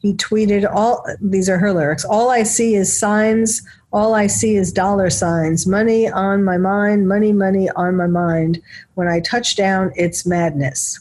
He 0.05 0.13
tweeted 0.13 0.71
all 0.71 1.03
these 1.23 1.49
are 1.49 1.57
her 1.57 1.73
lyrics 1.73 2.05
all 2.05 2.31
i 2.31 2.43
see 2.43 2.75
is 2.75 2.97
signs. 2.97 3.63
All 3.91 4.15
i 4.15 4.27
see 4.27 4.57
is 4.57 4.71
dollar 4.71 5.09
signs. 5.09 5.67
Money 5.67 6.11
on 6.11 6.45
my 6.45 6.59
mind 6.59 7.09
money 7.09 7.33
money 7.33 7.71
on 7.71 7.97
my 7.97 8.07
mind. 8.07 8.61
When 8.97 9.09
i 9.09 9.21
touch 9.21 9.57
down 9.57 9.93
it's 9.97 10.27
madness. 10.27 11.01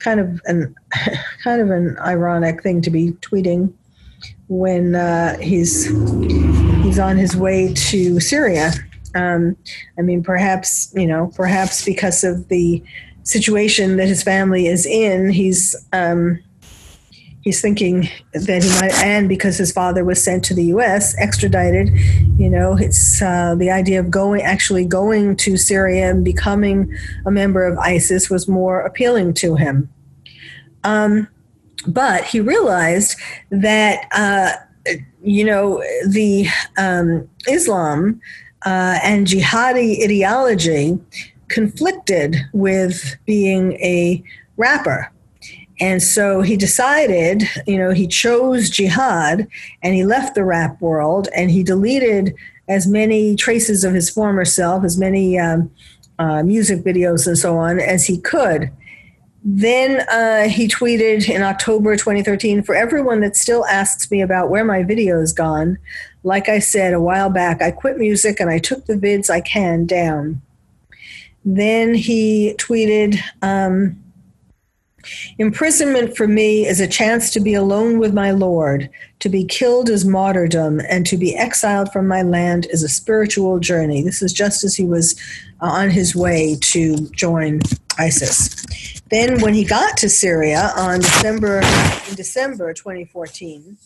Kind 0.00 0.20
of 0.20 0.40
an 0.44 0.74
kind 1.44 1.62
of 1.62 1.70
an 1.70 1.96
ironic 2.00 2.62
thing 2.62 2.82
to 2.82 2.90
be 2.90 3.12
tweeting 3.26 3.72
when 4.48 4.94
uh, 4.94 5.38
he's 5.38 5.86
he's 6.82 6.98
on 6.98 7.16
his 7.16 7.34
way 7.34 7.72
to 7.72 8.20
syria. 8.20 8.72
Um, 9.14 9.56
i 9.98 10.02
mean 10.02 10.22
perhaps 10.22 10.92
you 10.94 11.06
know 11.06 11.30
perhaps 11.34 11.84
because 11.84 12.22
of 12.24 12.48
the 12.48 12.82
situation 13.24 13.96
that 13.96 14.08
his 14.08 14.22
family 14.22 14.66
is 14.66 14.84
in 14.84 15.30
he's 15.30 15.76
um, 15.92 16.42
he's 17.42 17.60
thinking 17.60 18.08
that 18.32 18.62
he 18.62 18.70
might, 18.80 18.94
and 19.04 19.28
because 19.28 19.58
his 19.58 19.72
father 19.72 20.04
was 20.04 20.22
sent 20.22 20.44
to 20.44 20.54
the 20.54 20.64
U.S., 20.66 21.14
extradited, 21.18 21.90
you 22.38 22.48
know, 22.48 22.76
it's 22.76 23.20
uh, 23.20 23.54
the 23.56 23.70
idea 23.70 24.00
of 24.00 24.10
going, 24.10 24.42
actually 24.42 24.84
going 24.84 25.36
to 25.36 25.56
Syria 25.56 26.10
and 26.10 26.24
becoming 26.24 26.96
a 27.26 27.30
member 27.30 27.64
of 27.64 27.78
ISIS 27.78 28.30
was 28.30 28.48
more 28.48 28.80
appealing 28.80 29.34
to 29.34 29.56
him. 29.56 29.90
Um, 30.84 31.28
but 31.86 32.24
he 32.24 32.40
realized 32.40 33.18
that, 33.50 34.06
uh, 34.12 34.52
you 35.22 35.44
know, 35.44 35.82
the 36.06 36.46
um, 36.78 37.28
Islam 37.48 38.20
uh, 38.64 38.98
and 39.02 39.26
jihadi 39.26 40.04
ideology 40.04 40.98
conflicted 41.48 42.36
with 42.52 43.16
being 43.26 43.72
a 43.74 44.22
rapper 44.56 45.10
and 45.82 46.00
so 46.00 46.42
he 46.42 46.56
decided, 46.56 47.42
you 47.66 47.76
know, 47.76 47.90
he 47.90 48.06
chose 48.06 48.70
jihad 48.70 49.48
and 49.82 49.94
he 49.94 50.04
left 50.04 50.36
the 50.36 50.44
rap 50.44 50.80
world 50.80 51.26
and 51.34 51.50
he 51.50 51.64
deleted 51.64 52.36
as 52.68 52.86
many 52.86 53.34
traces 53.34 53.82
of 53.82 53.92
his 53.92 54.08
former 54.08 54.44
self, 54.44 54.84
as 54.84 54.96
many 54.96 55.40
um, 55.40 55.72
uh, 56.20 56.44
music 56.44 56.84
videos 56.84 57.26
and 57.26 57.36
so 57.36 57.56
on 57.56 57.80
as 57.80 58.06
he 58.06 58.16
could. 58.16 58.70
Then 59.44 60.06
uh, 60.08 60.48
he 60.48 60.68
tweeted 60.68 61.28
in 61.28 61.42
October 61.42 61.96
2013 61.96 62.62
For 62.62 62.76
everyone 62.76 63.18
that 63.22 63.34
still 63.34 63.66
asks 63.66 64.08
me 64.08 64.20
about 64.20 64.50
where 64.50 64.64
my 64.64 64.84
video 64.84 65.20
is 65.20 65.32
gone, 65.32 65.78
like 66.22 66.48
I 66.48 66.60
said 66.60 66.92
a 66.92 67.00
while 67.00 67.28
back, 67.28 67.60
I 67.60 67.72
quit 67.72 67.98
music 67.98 68.38
and 68.38 68.48
I 68.48 68.60
took 68.60 68.86
the 68.86 68.94
vids 68.94 69.30
I 69.30 69.40
can 69.40 69.86
down. 69.86 70.42
Then 71.44 71.94
he 71.94 72.54
tweeted, 72.56 73.18
um, 73.42 74.01
Imprisonment 75.38 76.16
for 76.16 76.26
me 76.26 76.66
is 76.66 76.80
a 76.80 76.86
chance 76.86 77.30
to 77.30 77.40
be 77.40 77.54
alone 77.54 77.98
with 77.98 78.12
my 78.12 78.30
Lord. 78.30 78.88
To 79.20 79.28
be 79.28 79.44
killed 79.44 79.88
is 79.88 80.04
martyrdom, 80.04 80.80
and 80.88 81.06
to 81.06 81.16
be 81.16 81.36
exiled 81.36 81.92
from 81.92 82.08
my 82.08 82.22
land 82.22 82.66
is 82.70 82.82
a 82.82 82.88
spiritual 82.88 83.58
journey. 83.58 84.02
This 84.02 84.22
is 84.22 84.32
just 84.32 84.64
as 84.64 84.74
he 84.74 84.84
was 84.84 85.18
uh, 85.60 85.66
on 85.66 85.90
his 85.90 86.14
way 86.14 86.56
to 86.60 87.08
join 87.10 87.60
ISIS. 87.98 89.00
Then, 89.10 89.40
when 89.40 89.54
he 89.54 89.64
got 89.64 89.96
to 89.98 90.08
Syria 90.08 90.72
on 90.76 91.00
December 91.00 91.60
in 92.08 92.14
December 92.14 92.72
2014, 92.72 93.76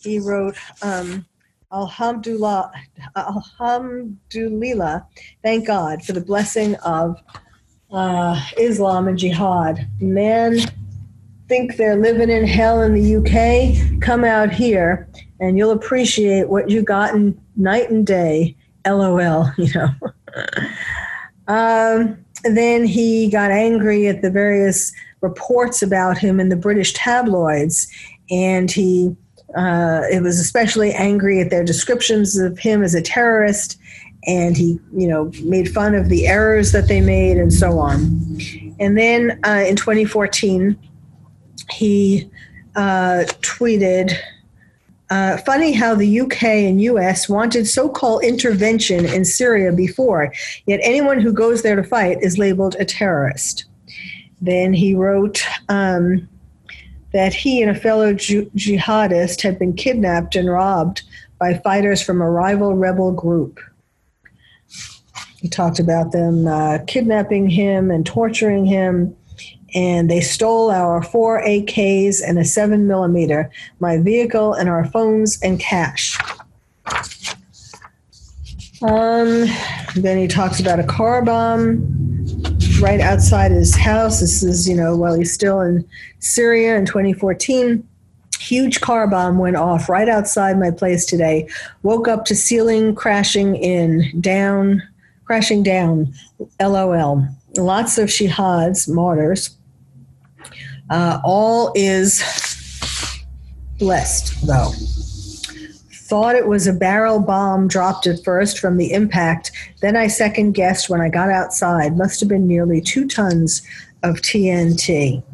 he 0.00 0.18
wrote, 0.18 0.56
um, 0.82 1.24
Alhamdulillah, 1.72 2.70
Alhamdulillah, 3.16 5.06
thank 5.42 5.66
God 5.66 6.04
for 6.04 6.12
the 6.12 6.20
blessing 6.20 6.76
of 6.76 7.20
uh, 7.90 8.40
Islam 8.56 9.08
and 9.08 9.18
jihad. 9.18 9.88
Man 10.00 10.58
think 11.48 11.76
they're 11.76 11.96
living 11.96 12.30
in 12.30 12.46
hell 12.46 12.82
in 12.82 12.94
the 12.94 13.16
UK, 13.16 14.00
come 14.00 14.24
out 14.24 14.50
here 14.50 15.08
and 15.40 15.56
you'll 15.56 15.70
appreciate 15.70 16.48
what 16.48 16.70
you 16.70 16.82
got 16.82 17.14
in 17.14 17.38
night 17.56 17.90
and 17.90 18.06
day. 18.06 18.56
LOL, 18.86 19.50
you 19.58 19.72
know. 19.74 19.88
um, 21.48 22.24
then 22.44 22.84
he 22.84 23.28
got 23.30 23.50
angry 23.50 24.06
at 24.06 24.22
the 24.22 24.30
various 24.30 24.92
reports 25.20 25.82
about 25.82 26.18
him 26.18 26.38
in 26.38 26.48
the 26.48 26.56
British 26.56 26.92
tabloids, 26.92 27.88
and 28.30 28.70
he 28.70 29.14
uh, 29.56 30.02
it 30.10 30.22
was 30.22 30.38
especially 30.38 30.92
angry 30.92 31.40
at 31.40 31.50
their 31.50 31.64
descriptions 31.64 32.36
of 32.36 32.58
him 32.58 32.82
as 32.82 32.94
a 32.94 33.02
terrorist, 33.02 33.78
and 34.26 34.56
he, 34.56 34.80
you 34.92 35.06
know, 35.06 35.30
made 35.42 35.72
fun 35.72 35.94
of 35.94 36.08
the 36.08 36.26
errors 36.26 36.72
that 36.72 36.88
they 36.88 37.00
made 37.00 37.36
and 37.36 37.52
so 37.52 37.78
on. 37.78 38.00
And 38.80 38.98
then 38.98 39.38
uh, 39.44 39.64
in 39.66 39.76
2014, 39.76 40.76
he 41.70 42.30
uh, 42.74 43.24
tweeted. 43.40 44.12
Uh, 45.08 45.36
funny 45.36 45.70
how 45.70 45.94
the 45.94 46.20
UK 46.22 46.42
and 46.42 46.80
US 46.80 47.28
wanted 47.28 47.68
so 47.68 47.88
called 47.88 48.24
intervention 48.24 49.04
in 49.04 49.24
Syria 49.24 49.70
before, 49.70 50.32
yet 50.66 50.80
anyone 50.82 51.20
who 51.20 51.32
goes 51.32 51.62
there 51.62 51.76
to 51.76 51.84
fight 51.84 52.18
is 52.22 52.38
labeled 52.38 52.74
a 52.80 52.84
terrorist. 52.84 53.66
Then 54.40 54.72
he 54.72 54.96
wrote 54.96 55.44
um, 55.68 56.28
that 57.12 57.32
he 57.32 57.62
and 57.62 57.70
a 57.70 57.80
fellow 57.80 58.14
jihadist 58.14 59.42
had 59.42 59.60
been 59.60 59.74
kidnapped 59.74 60.34
and 60.34 60.50
robbed 60.50 61.02
by 61.38 61.54
fighters 61.54 62.02
from 62.02 62.20
a 62.20 62.28
rival 62.28 62.74
rebel 62.74 63.12
group. 63.12 63.60
He 65.46 65.50
talked 65.50 65.78
about 65.78 66.10
them 66.10 66.48
uh, 66.48 66.78
kidnapping 66.88 67.48
him 67.48 67.92
and 67.92 68.04
torturing 68.04 68.66
him 68.66 69.14
and 69.76 70.10
they 70.10 70.20
stole 70.20 70.72
our 70.72 71.04
four 71.04 71.40
AKs 71.40 72.20
and 72.20 72.36
a 72.36 72.44
seven 72.44 72.88
millimeter, 72.88 73.48
my 73.78 73.96
vehicle 73.98 74.54
and 74.54 74.68
our 74.68 74.86
phones 74.86 75.40
and 75.42 75.60
cash. 75.60 76.18
Um, 78.82 79.46
then 79.94 80.18
he 80.18 80.26
talks 80.26 80.58
about 80.58 80.80
a 80.80 80.84
car 80.84 81.24
bomb 81.24 81.78
right 82.80 82.98
outside 82.98 83.52
his 83.52 83.76
house. 83.76 84.18
This 84.18 84.42
is, 84.42 84.68
you 84.68 84.74
know, 84.74 84.96
while 84.96 85.14
he's 85.14 85.32
still 85.32 85.60
in 85.60 85.86
Syria 86.18 86.76
in 86.76 86.86
2014. 86.86 87.86
Huge 88.40 88.80
car 88.80 89.06
bomb 89.06 89.38
went 89.38 89.54
off 89.54 89.88
right 89.88 90.08
outside 90.08 90.58
my 90.58 90.72
place 90.72 91.06
today. 91.06 91.48
Woke 91.84 92.08
up 92.08 92.24
to 92.24 92.34
ceiling 92.34 92.96
crashing 92.96 93.54
in, 93.54 94.20
down, 94.20 94.82
crashing 95.26 95.62
down. 95.62 96.14
LOL. 96.60 97.26
Lots 97.56 97.98
of 97.98 98.08
shahads, 98.08 98.88
martyrs. 98.88 99.56
Uh, 100.88 101.20
all 101.24 101.72
is 101.74 102.22
blessed, 103.78 104.46
though. 104.46 104.70
Thought 105.92 106.36
it 106.36 106.46
was 106.46 106.68
a 106.68 106.72
barrel 106.72 107.18
bomb 107.18 107.66
dropped 107.66 108.06
at 108.06 108.22
first 108.22 108.60
from 108.60 108.76
the 108.76 108.92
impact. 108.92 109.50
Then 109.82 109.96
I 109.96 110.06
second 110.06 110.52
guessed 110.52 110.88
when 110.88 111.00
I 111.00 111.08
got 111.08 111.30
outside. 111.30 111.96
Must 111.96 112.20
have 112.20 112.28
been 112.28 112.46
nearly 112.46 112.80
two 112.80 113.08
tons 113.08 113.62
of 114.04 114.16
TNT. 114.16 115.24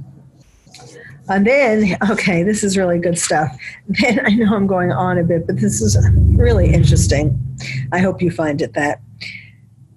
And 1.28 1.46
then, 1.46 1.96
okay, 2.10 2.42
this 2.42 2.64
is 2.64 2.78
really 2.78 2.98
good 2.98 3.18
stuff. 3.18 3.54
Then 4.00 4.24
I 4.24 4.30
know 4.30 4.54
I'm 4.54 4.66
going 4.66 4.92
on 4.92 5.18
a 5.18 5.24
bit, 5.24 5.46
but 5.46 5.56
this 5.56 5.82
is 5.82 5.98
really 6.34 6.72
interesting. 6.72 7.38
I 7.92 7.98
hope 7.98 8.22
you 8.22 8.30
find 8.30 8.62
it 8.62 8.72
that. 8.72 9.00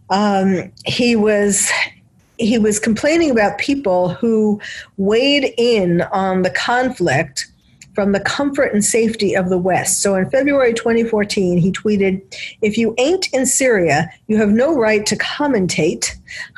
Um, 0.09 0.71
he 0.85 1.15
was 1.15 1.69
he 2.37 2.57
was 2.57 2.79
complaining 2.79 3.31
about 3.31 3.57
people 3.57 4.09
who 4.09 4.59
weighed 4.97 5.53
in 5.57 6.01
on 6.01 6.41
the 6.41 6.49
conflict 6.49 7.47
from 7.95 8.11
the 8.11 8.19
comfort 8.19 8.73
and 8.73 8.83
safety 8.83 9.33
of 9.33 9.49
the 9.49 9.57
West. 9.57 10.01
So 10.01 10.15
in 10.15 10.29
February 10.29 10.73
2014, 10.73 11.57
he 11.57 11.71
tweeted 11.71 12.21
If 12.61 12.77
you 12.77 12.93
ain't 12.97 13.33
in 13.33 13.45
Syria, 13.45 14.09
you 14.27 14.37
have 14.37 14.49
no 14.49 14.75
right 14.75 15.05
to 15.05 15.15
commentate 15.15 16.13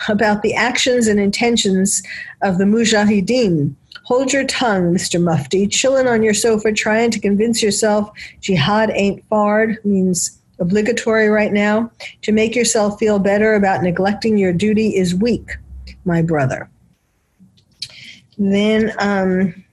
about 0.10 0.42
the 0.42 0.56
actions 0.56 1.08
and 1.08 1.20
intentions 1.20 2.02
of 2.42 2.58
the 2.58 2.66
Mujahideen. 2.66 3.76
Hold 4.06 4.34
your 4.34 4.46
tongue, 4.46 4.94
Mr. 4.94 5.22
Mufti. 5.22 5.68
Chilling 5.68 6.08
on 6.08 6.24
your 6.24 6.34
sofa 6.34 6.72
trying 6.72 7.12
to 7.12 7.20
convince 7.20 7.62
yourself 7.62 8.10
jihad 8.42 8.90
ain't 8.94 9.28
fard 9.30 9.84
means 9.86 10.40
obligatory 10.60 11.30
right 11.30 11.54
now. 11.54 11.92
To 12.24 12.32
make 12.32 12.56
yourself 12.56 13.00
feel 13.00 13.20
better 13.20 13.56
about 13.56 13.84
neglecting 13.84 14.38
your 14.38 14.54
duty 14.54 14.96
is 14.96 15.14
weak 15.16 15.58
my 16.06 16.22
brother. 16.22 16.70
Then, 18.38 18.94
um, 19.00 19.64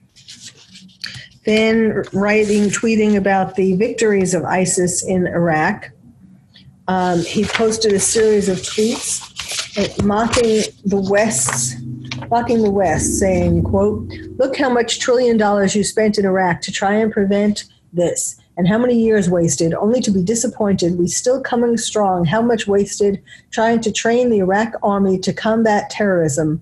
then 1.45 2.03
writing, 2.13 2.69
tweeting 2.69 3.15
about 3.15 3.55
the 3.55 3.75
victories 3.75 4.33
of 4.33 4.43
ISIS 4.43 5.03
in 5.03 5.27
Iraq. 5.27 5.91
Um, 6.87 7.19
he 7.21 7.45
posted 7.45 7.93
a 7.93 7.99
series 7.99 8.49
of 8.49 8.57
tweets 8.57 9.21
uh, 9.77 10.03
mocking 10.05 10.63
the 10.85 10.97
West, 10.97 11.77
mocking 12.29 12.61
the 12.61 12.69
West, 12.69 13.19
saying, 13.19 13.63
"quote 13.63 14.07
Look 14.37 14.57
how 14.57 14.69
much 14.69 14.99
trillion 14.99 15.37
dollars 15.37 15.75
you 15.75 15.83
spent 15.83 16.17
in 16.17 16.25
Iraq 16.25 16.61
to 16.61 16.71
try 16.71 16.95
and 16.95 17.11
prevent 17.11 17.65
this 17.93 18.39
and 18.57 18.67
how 18.67 18.77
many 18.77 18.97
years 18.97 19.29
wasted 19.29 19.73
only 19.73 20.01
to 20.01 20.11
be 20.11 20.23
disappointed. 20.23 20.97
We 20.97 21.07
still 21.07 21.41
coming 21.41 21.77
strong. 21.77 22.25
How 22.25 22.41
much 22.41 22.67
wasted 22.67 23.21
trying 23.51 23.81
to 23.81 23.91
train 23.91 24.29
the 24.29 24.39
iraq 24.39 24.73
army 24.81 25.19
to 25.19 25.33
combat 25.33 25.89
terrorism? 25.89 26.61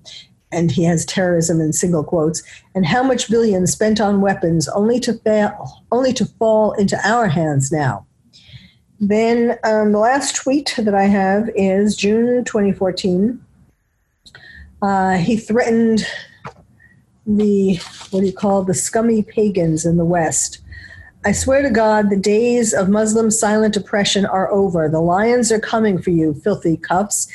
And 0.50 0.70
he 0.70 0.84
has 0.84 1.04
terrorism 1.04 1.60
in 1.60 1.72
single 1.72 2.04
quotes. 2.04 2.42
And 2.74 2.86
how 2.86 3.02
much 3.02 3.30
billions 3.30 3.72
spent 3.72 4.00
on 4.00 4.20
weapons 4.20 4.68
only 4.68 5.00
to 5.00 5.14
fail 5.14 5.82
only 5.90 6.12
to 6.14 6.26
fall 6.26 6.72
into 6.72 6.98
our 7.04 7.28
hands 7.28 7.72
now? 7.72 8.06
Then 9.00 9.58
um, 9.64 9.92
the 9.92 9.98
last 9.98 10.36
tweet 10.36 10.74
that 10.78 10.94
i 10.94 11.04
have 11.04 11.50
is 11.56 11.96
june 11.96 12.44
2014 12.44 13.44
uh, 14.82 15.16
he 15.16 15.36
threatened 15.36 16.06
the 17.26 17.76
what 18.10 18.20
do 18.20 18.26
you 18.26 18.32
call 18.32 18.62
the 18.62 18.74
scummy 18.74 19.22
pagans 19.22 19.84
in 19.84 19.96
the 19.96 20.04
west 20.04 20.60
I 21.26 21.32
swear 21.32 21.62
to 21.62 21.70
God, 21.70 22.10
the 22.10 22.18
days 22.18 22.74
of 22.74 22.90
Muslim 22.90 23.30
silent 23.30 23.78
oppression 23.78 24.26
are 24.26 24.52
over. 24.52 24.90
The 24.90 25.00
lions 25.00 25.50
are 25.50 25.58
coming 25.58 26.00
for 26.00 26.10
you, 26.10 26.34
filthy 26.34 26.76
kufs, 26.76 27.28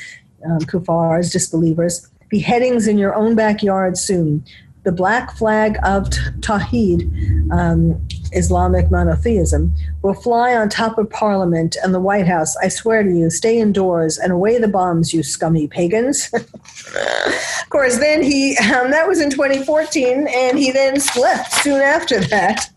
um, 0.44 0.60
kuffars, 0.60 1.32
disbelievers. 1.32 2.08
Beheadings 2.28 2.86
in 2.86 2.98
your 2.98 3.16
own 3.16 3.34
backyard 3.34 3.98
soon. 3.98 4.44
The 4.84 4.92
black 4.92 5.36
flag 5.36 5.76
of 5.82 6.08
Tawheed, 6.38 7.50
um, 7.50 8.00
Islamic 8.30 8.92
monotheism, 8.92 9.74
will 10.02 10.14
fly 10.14 10.54
on 10.54 10.68
top 10.68 10.96
of 10.96 11.10
Parliament 11.10 11.76
and 11.82 11.92
the 11.92 12.00
White 12.00 12.28
House. 12.28 12.56
I 12.58 12.68
swear 12.68 13.02
to 13.02 13.10
you, 13.10 13.28
stay 13.28 13.58
indoors 13.58 14.18
and 14.18 14.30
away 14.30 14.58
the 14.58 14.68
bombs, 14.68 15.12
you 15.12 15.24
scummy 15.24 15.66
pagans. 15.66 16.30
of 16.32 17.70
course, 17.70 17.98
then 17.98 18.22
he, 18.22 18.56
um, 18.58 18.92
that 18.92 19.08
was 19.08 19.20
in 19.20 19.30
2014, 19.30 20.28
and 20.28 20.56
he 20.56 20.70
then 20.70 20.94
left 21.16 21.54
soon 21.54 21.80
after 21.80 22.20
that 22.20 22.70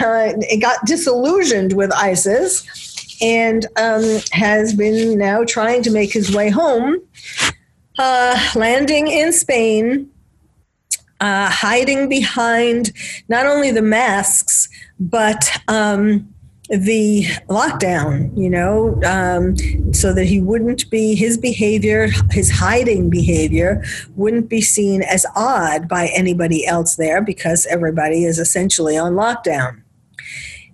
uh, 0.00 0.32
got 0.60 0.84
disillusioned 0.86 1.72
with 1.72 1.92
ISIS 1.92 2.64
and 3.20 3.66
um, 3.76 4.20
has 4.32 4.74
been 4.74 5.18
now 5.18 5.44
trying 5.44 5.82
to 5.82 5.90
make 5.90 6.12
his 6.12 6.34
way 6.34 6.50
home, 6.50 6.96
uh, 7.98 8.52
landing 8.54 9.08
in 9.08 9.32
Spain, 9.32 10.10
uh, 11.20 11.48
hiding 11.48 12.08
behind 12.08 12.92
not 13.28 13.46
only 13.46 13.70
the 13.70 13.82
masks, 13.82 14.68
but 15.00 15.50
um, 15.68 16.32
the 16.68 17.24
lockdown, 17.48 18.36
you 18.36 18.50
know, 18.50 19.00
um, 19.04 19.56
so 19.92 20.12
that 20.12 20.24
he 20.24 20.40
wouldn't 20.40 20.88
be, 20.90 21.14
his 21.14 21.38
behavior, 21.38 22.08
his 22.30 22.50
hiding 22.50 23.08
behavior, 23.08 23.84
wouldn't 24.16 24.48
be 24.48 24.60
seen 24.60 25.02
as 25.02 25.24
odd 25.36 25.88
by 25.88 26.08
anybody 26.14 26.66
else 26.66 26.96
there 26.96 27.22
because 27.22 27.66
everybody 27.66 28.24
is 28.24 28.38
essentially 28.38 28.96
on 28.96 29.14
lockdown. 29.14 29.82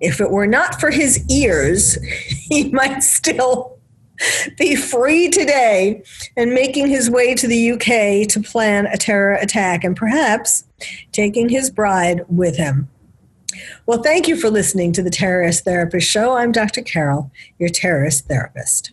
If 0.01 0.20
it 0.20 0.30
were 0.30 0.47
not 0.47 0.80
for 0.80 0.90
his 0.90 1.24
ears, 1.30 1.95
he 2.49 2.70
might 2.70 3.03
still 3.03 3.78
be 4.59 4.76
free 4.76 5.28
today 5.28 6.03
and 6.36 6.53
making 6.53 6.88
his 6.88 7.11
way 7.11 7.34
to 7.34 7.47
the 7.47 7.72
UK 7.72 8.28
to 8.28 8.40
plan 8.43 8.86
a 8.86 8.97
terror 8.97 9.34
attack 9.34 9.84
and 9.84 9.97
perhaps 9.97 10.64
taking 11.12 11.49
his 11.49 11.70
bride 11.70 12.24
with 12.28 12.57
him. 12.57 12.88
Well, 13.86 14.02
thank 14.02 14.28
you 14.28 14.36
for 14.36 14.50
listening 14.50 14.92
to 14.92 15.02
the 15.02 15.10
Terrorist 15.10 15.64
Therapist 15.64 16.08
Show. 16.08 16.36
I'm 16.36 16.52
Dr. 16.52 16.82
Carol, 16.82 17.30
your 17.58 17.68
terrorist 17.68 18.26
therapist. 18.26 18.92